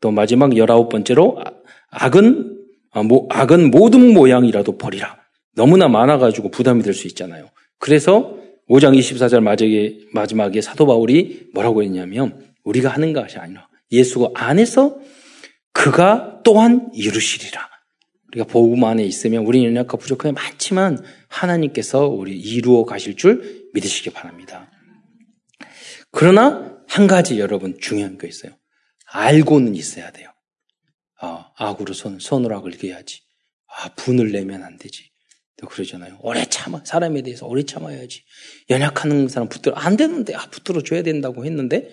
[0.00, 1.42] 또 마지막 19번째로
[1.90, 2.56] 악은
[2.92, 5.18] 아, 악은 모든 모양이라도 버리라.
[5.54, 7.50] 너무나 많아 가지고 부담이 될 수 있잖아요.
[7.78, 8.38] 그래서
[8.68, 15.00] 5장 24절 마지막에, 마지막에 사도 바울이 뭐라고 했냐면 우리가 하는 것이 아니라 예수가 안에서
[15.72, 17.68] 그가 또한 이루시리라.
[18.28, 24.70] 우리가 복음 안에 있으면 우리 연약과 부족함이 많지만 하나님께서 우리 이루어 가실 줄 믿으시기 바랍니다.
[26.10, 28.52] 그러나 한 가지 여러분 중요한 게 있어요.
[29.10, 30.30] 알고는 있어야 돼요.
[31.20, 33.22] 아, 악으로 손, 손으로 악을 이겨야지.
[33.66, 35.07] 아, 분을 내면 안 되지.
[35.58, 36.18] 또 그러잖아요.
[36.22, 36.82] 오래 참아.
[36.84, 38.22] 사람에 대해서 오래 참아야지.
[38.70, 39.74] 연약한 사람 붙들어.
[39.74, 41.90] 안 되는데, 아, 붙들어 줘야 된다고 했는데,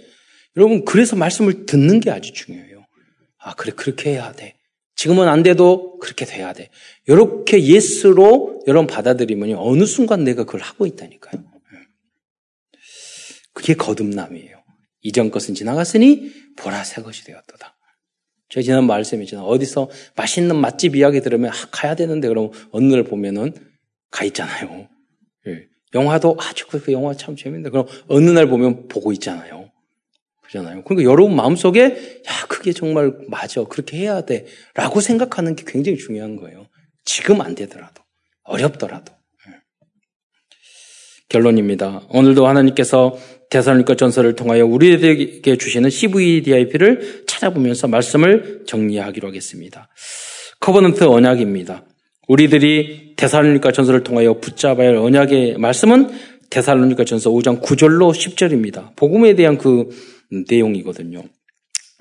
[0.55, 2.86] 여러분, 그래서 말씀을 듣는 게 아주 중요해요.
[3.39, 4.55] 아, 그래, 그렇게 해야 돼.
[4.95, 6.70] 지금은 안 돼도 그렇게 돼야 돼.
[7.07, 11.43] 이렇게 예스로 여러분 받아들이면 어느 순간 내가 그걸 하고 있다니까요.
[13.53, 14.63] 그게 거듭남이에요.
[15.01, 17.74] 이전 것은 지나갔으니 보라 새 것이 되었도다.
[18.49, 19.45] 저 지난 말씀이잖아요.
[19.45, 23.53] 어디서 맛있는 맛집 이야기 들으면 아, 가야 되는데 그럼 어느 날 보면은
[24.11, 24.87] 가 있잖아요.
[25.47, 25.65] 예.
[25.93, 29.71] 영화도 아주 그 영화 참 재밌는데 그럼 어느 날 보면 보고 있잖아요.
[30.43, 30.83] 그잖아요.
[30.83, 36.67] 그러니까 여러분 마음속에 야 그게 정말 맞아 그렇게 해야 돼라고 생각하는 게 굉장히 중요한 거예요.
[37.03, 38.03] 지금 안 되더라도
[38.43, 39.11] 어렵더라도
[39.49, 39.53] 예.
[41.29, 42.07] 결론입니다.
[42.09, 43.17] 오늘도 하나님께서
[43.49, 49.89] 데살로니가 전서를 통하여 우리에게 주시는 CVDIP를 찾아보면서 말씀을 정리하기로 하겠습니다.
[50.59, 51.83] Covenant 언약입니다.
[52.27, 56.09] 우리들이 데살로니가 전서를 통하여 붙잡아야 할 언약의 말씀은
[56.49, 58.95] 데살로니가 전서 5장 9절로 10절입니다.
[58.95, 59.89] 복음에 대한 그
[60.49, 61.23] 내용이거든요.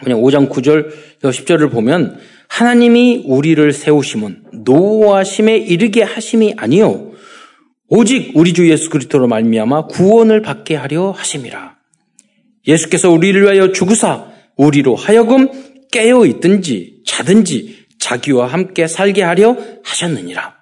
[0.03, 0.91] 그냥 5장 9절,
[1.23, 2.19] 10절을 보면
[2.49, 7.14] 하나님이 우리를 세우심은 노하심에 이르게 하심이 아니요
[7.89, 11.77] 오직 우리 주 예수 그리스도로 말미암아 구원을 받게 하려 하심이라.
[12.67, 15.49] 예수께서 우리를 위하여 죽으사 우리로 하여금
[15.93, 20.55] 깨어 있든지 자든지 자기와 함께 살게 하려 하셨느니라.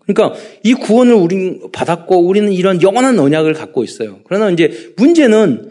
[0.00, 4.20] 그러니까 이 구원을 우리 받았고 우리는 이런 영원한 언약을 갖고 있어요.
[4.24, 5.70] 그러나 이제 문제는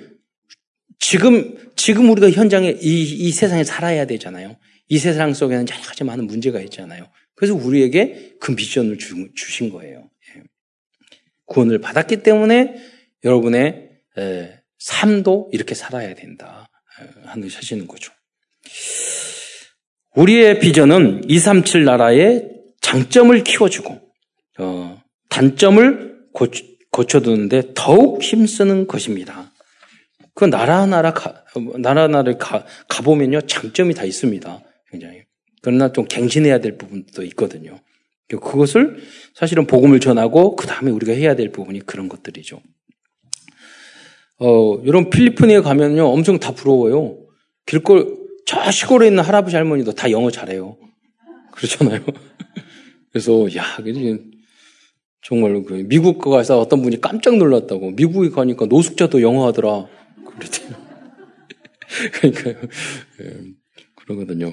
[0.99, 4.57] 지금 지금 우리가 현장에 이, 이 세상에 살아야 되잖아요.
[4.89, 7.07] 이 세상 속에는 여러 가지 많은 문제가 있잖아요.
[7.35, 10.09] 그래서 우리에게 그 미션을 주, 주신 거예요.
[11.47, 12.75] 구원을 받았기 때문에
[13.23, 13.89] 여러분의
[14.77, 16.69] 삶도 이렇게 살아야 된다
[17.25, 18.11] 하는 하시는 거죠.
[20.15, 22.49] 우리의 비전은 237 나라의
[22.81, 24.01] 장점을 키워주고
[24.59, 29.51] 어, 단점을 고쳐, 고쳐두는데 더욱 힘쓰는 것입니다.
[30.33, 31.43] 그 나라 나라 가,
[31.79, 34.61] 나라 나라를 가, 가보면요 장점이 다 있습니다.
[34.89, 35.23] 굉장히
[35.61, 37.79] 그러나 좀 갱신해야 될 부분도 있거든요.
[38.27, 38.97] 그것을
[39.37, 42.59] 사실은 복음을 전하고 그 다음에 우리가 해야 될 부분이 그런 것들이죠.
[44.39, 47.19] 어, 여러분 필리핀에 가면요 엄청 다 부러워요.
[47.67, 48.05] 길거리
[48.47, 50.77] 저 시골에 있는 할아버지 할머니도 다 영어 잘해요.
[51.53, 52.03] 그렇잖아요.
[53.13, 53.63] 그래서 야,
[55.21, 59.85] 정말 그 미국 가서 어떤 분이 깜짝 놀랐다고 미국에 가니까 노숙자도 영어 하더라.
[60.25, 60.69] 그랬대요.
[62.13, 62.55] 그러니까요.
[63.21, 63.41] 예,
[63.93, 64.51] 그러거든요.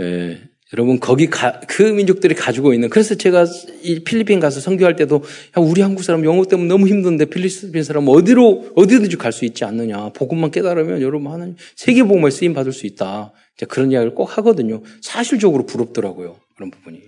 [0.00, 0.40] 예,
[0.74, 3.46] 여러분 거기 가, 그 민족들이 가지고 있는 그래서 제가
[3.82, 5.22] 이 필리핀 가서 선교할 때도
[5.56, 9.64] 야, 우리 한국 사람 영어 때문에 너무 힘든데 필리핀 사람 어디로 어디든지 갈 수 있지
[9.64, 10.10] 않느냐.
[10.10, 13.32] 복음만 깨달으면 여러분 하나님 세계 복음에 쓰임 받을 수 있다.
[13.68, 14.82] 그런 이야기를 꼭 하거든요.
[15.00, 16.36] 사실적으로 부럽더라고요.
[16.56, 16.98] 그런 부분이.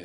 [0.00, 0.04] 예.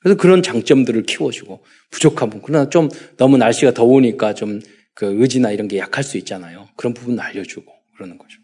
[0.00, 1.60] 그래서 그런 장점들을 키워주고
[1.90, 2.42] 부족한 부분.
[2.46, 4.60] 그러나 좀 너무 날씨가 더우니까 좀
[4.98, 6.68] 그 의지나 이런 게 약할 수 있잖아요.
[6.74, 8.40] 그런 부분 알려주고 그러는 거죠.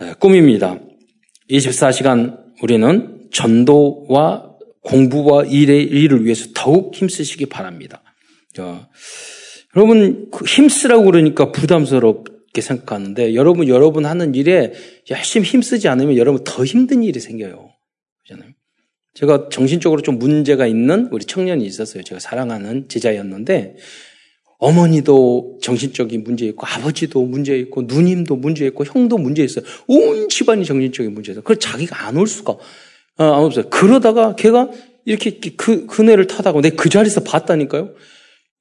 [0.00, 0.78] 예, 꿈입니다
[1.52, 8.02] 24시간 우리는 전도와 공부와 일의, 일을 위해서 더욱 힘쓰시기 바랍니다.
[8.58, 8.86] 어,
[9.76, 14.72] 여러분, 그 힘쓰라고 그러니까 부담스럽게 생각하는데, 여러분, 여러분 하는 일에
[15.10, 17.70] 열심히 힘쓰지 않으면 여러분 더 힘든 일이 생겨요.
[18.22, 18.50] 그잖아요.
[19.14, 22.02] 제가 정신적으로 좀 문제가 있는 우리 청년이 있었어요.
[22.02, 23.76] 제가 사랑하는 제자였는데,
[24.62, 29.64] 어머니도 정신적인 문제 있고 아버지도 문제 있고 누님도 문제 있고 형도 문제 있어요.
[29.88, 31.42] 온 집안이 정신적인 문제 있어요.
[31.42, 32.56] 그걸 자기가 안 올 수가
[33.16, 33.68] 아, 안 없어요.
[33.70, 34.70] 그러다가 걔가
[35.04, 37.90] 이렇게 그 그네를 타다가 내 그 자리에서 봤다니까요.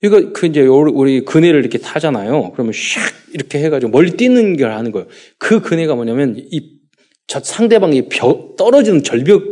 [0.03, 2.51] 이거 그 이제 우리 그네를 이렇게 타잖아요.
[2.53, 2.99] 그러면 샥
[3.35, 5.07] 이렇게 해가지고 멀리 뛰는 걸 하는 거예요.
[5.37, 6.79] 그 그네가 뭐냐면 이
[7.27, 9.43] 상대방이 벽 떨어지는 절벽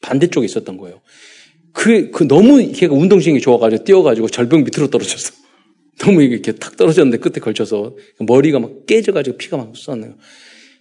[0.00, 1.00] 반대쪽에 있었던 거예요.
[1.72, 5.43] 그, 그 너무 걔가 운동신경이 좋아가지고 뛰어가지고 절벽 밑으로 떨어졌어.
[5.98, 10.16] 너무 이렇게 탁 떨어졌는데 끝에 걸쳐서 머리가 막 깨져가지고 피가 막 쏟아내요.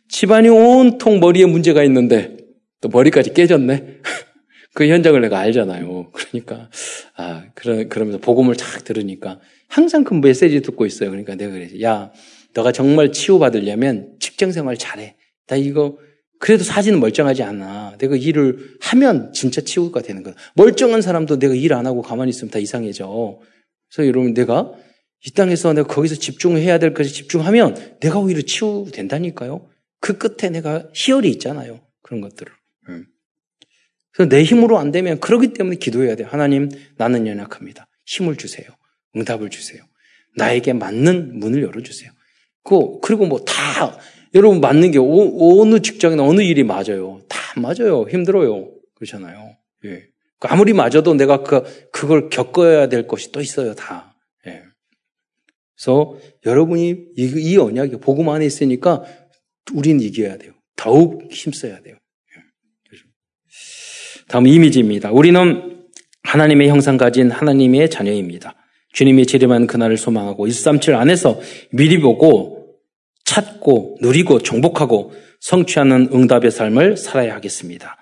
[0.09, 2.37] 집안이 온통 머리에 문제가 있는데
[2.81, 3.99] 또 머리까지 깨졌네.
[4.73, 6.11] 그 현장을 내가 알잖아요.
[6.11, 6.69] 그러니까
[7.15, 11.09] 아 그러 그러면서 복음을 쫙 들으니까 항상 그 메시지 듣고 있어요.
[11.09, 12.11] 그러니까 내가 그래서 야
[12.53, 15.15] 너가 정말 치유받으려면 직장 생활 잘해.
[15.47, 15.97] 나 이거
[16.39, 17.95] 그래도 사진은 멀쩡하지 않아.
[17.99, 20.33] 내가 일을 하면 진짜 치유가 되는 거야.
[20.55, 23.39] 멀쩡한 사람도 내가 일 안 하고 가만히 있으면 다 이상해져.
[23.93, 24.73] 그래서 여러분 내가
[25.25, 29.69] 이 땅에서 내가 거기서 집중해야 될 것에 집중하면 내가 오히려 치유된다니까요.
[29.99, 31.79] 그 끝에 내가 희열이 있잖아요.
[32.01, 32.51] 그런 것들을.
[32.89, 33.05] 음.
[34.11, 36.27] 그래서 내 힘으로 안 되면 그러기 때문에 기도해야 돼요.
[36.29, 37.87] 하나님, 나는 연약합니다.
[38.05, 38.67] 힘을 주세요.
[39.15, 39.81] 응답을 주세요.
[40.35, 42.11] 나에게 맞는 문을 열어주세요.
[42.63, 43.97] 그, 그리고 뭐 다,
[44.33, 47.21] 여러분 맞는 게 오, 어느 직장이나 어느 일이 맞아요.
[47.29, 48.07] 다 맞아요.
[48.09, 48.71] 힘들어요.
[48.95, 49.55] 그렇잖아요.
[49.85, 50.03] 예.
[50.41, 53.73] 아무리 맞아도 내가 그, 그걸 겪어야 될 것이 또 있어요.
[53.73, 54.12] 다.
[55.83, 59.03] 그래서 여러분이 이, 이 언약이 복음 안에 있으니까
[59.73, 60.53] 우리는 이겨야 돼요.
[60.77, 61.97] 더욱 힘써야 돼요.
[64.29, 65.11] 다음 이미지입니다.
[65.11, 65.83] 우리는
[66.23, 68.55] 하나님의 형상 가진 하나님의 자녀입니다.
[68.93, 71.39] 주님이 재림한 그날을 소망하고 137 안에서
[71.71, 72.77] 미리 보고
[73.25, 75.11] 찾고 누리고 정복하고
[75.41, 77.97] 성취하는 응답의 삶을 살아야 하겠습니다.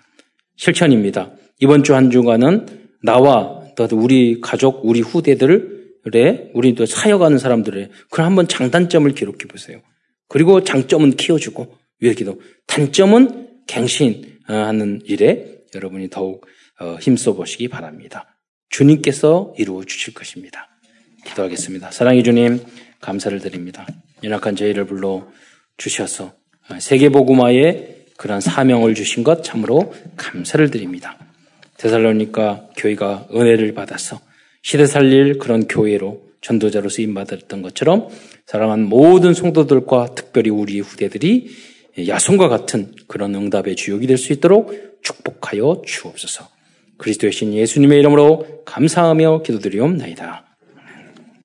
[0.56, 1.32] 실천입니다.
[1.60, 2.68] 이번 주 한 주간은
[3.02, 3.62] 나와
[3.94, 9.82] 우리 가족, 우리 후대들 의 우리 또 사역하는 사람들의 그런 한번 장단점을 기록해 보세요.
[10.28, 16.46] 그리고 장점은 키워주고 위기도 단점은 갱신하는 일에 여러분이 더욱
[16.80, 18.38] 어, 힘써 보시기 바랍니다.
[18.70, 20.70] 주님께서 이루어 주실 것입니다.
[21.26, 21.92] 기도하겠습니다.
[21.92, 22.60] 사랑의 주님,
[23.00, 23.86] 감사를 드립니다.
[24.24, 25.28] 연약한 저희를 불러
[25.78, 26.34] 주셔서
[26.80, 31.18] 세계복음화에 그러한 사명을 주신 것 참으로 감사를 드립니다.
[31.78, 34.20] 데살로니까 교회가 은혜를 받아서
[34.62, 38.10] 시대 살릴 그런 교회로 전도자로 쓰임 받았던 것처럼
[38.46, 41.50] 사랑한 모든 성도들과 특별히 우리 후대들이
[42.08, 46.48] 야손과 같은 그런 응답의 주역이 될 수 있도록 축복하여 주옵소서.
[46.98, 50.51] 그리스도의 신 예수님의 이름으로 감사하며 기도드리옵나이다.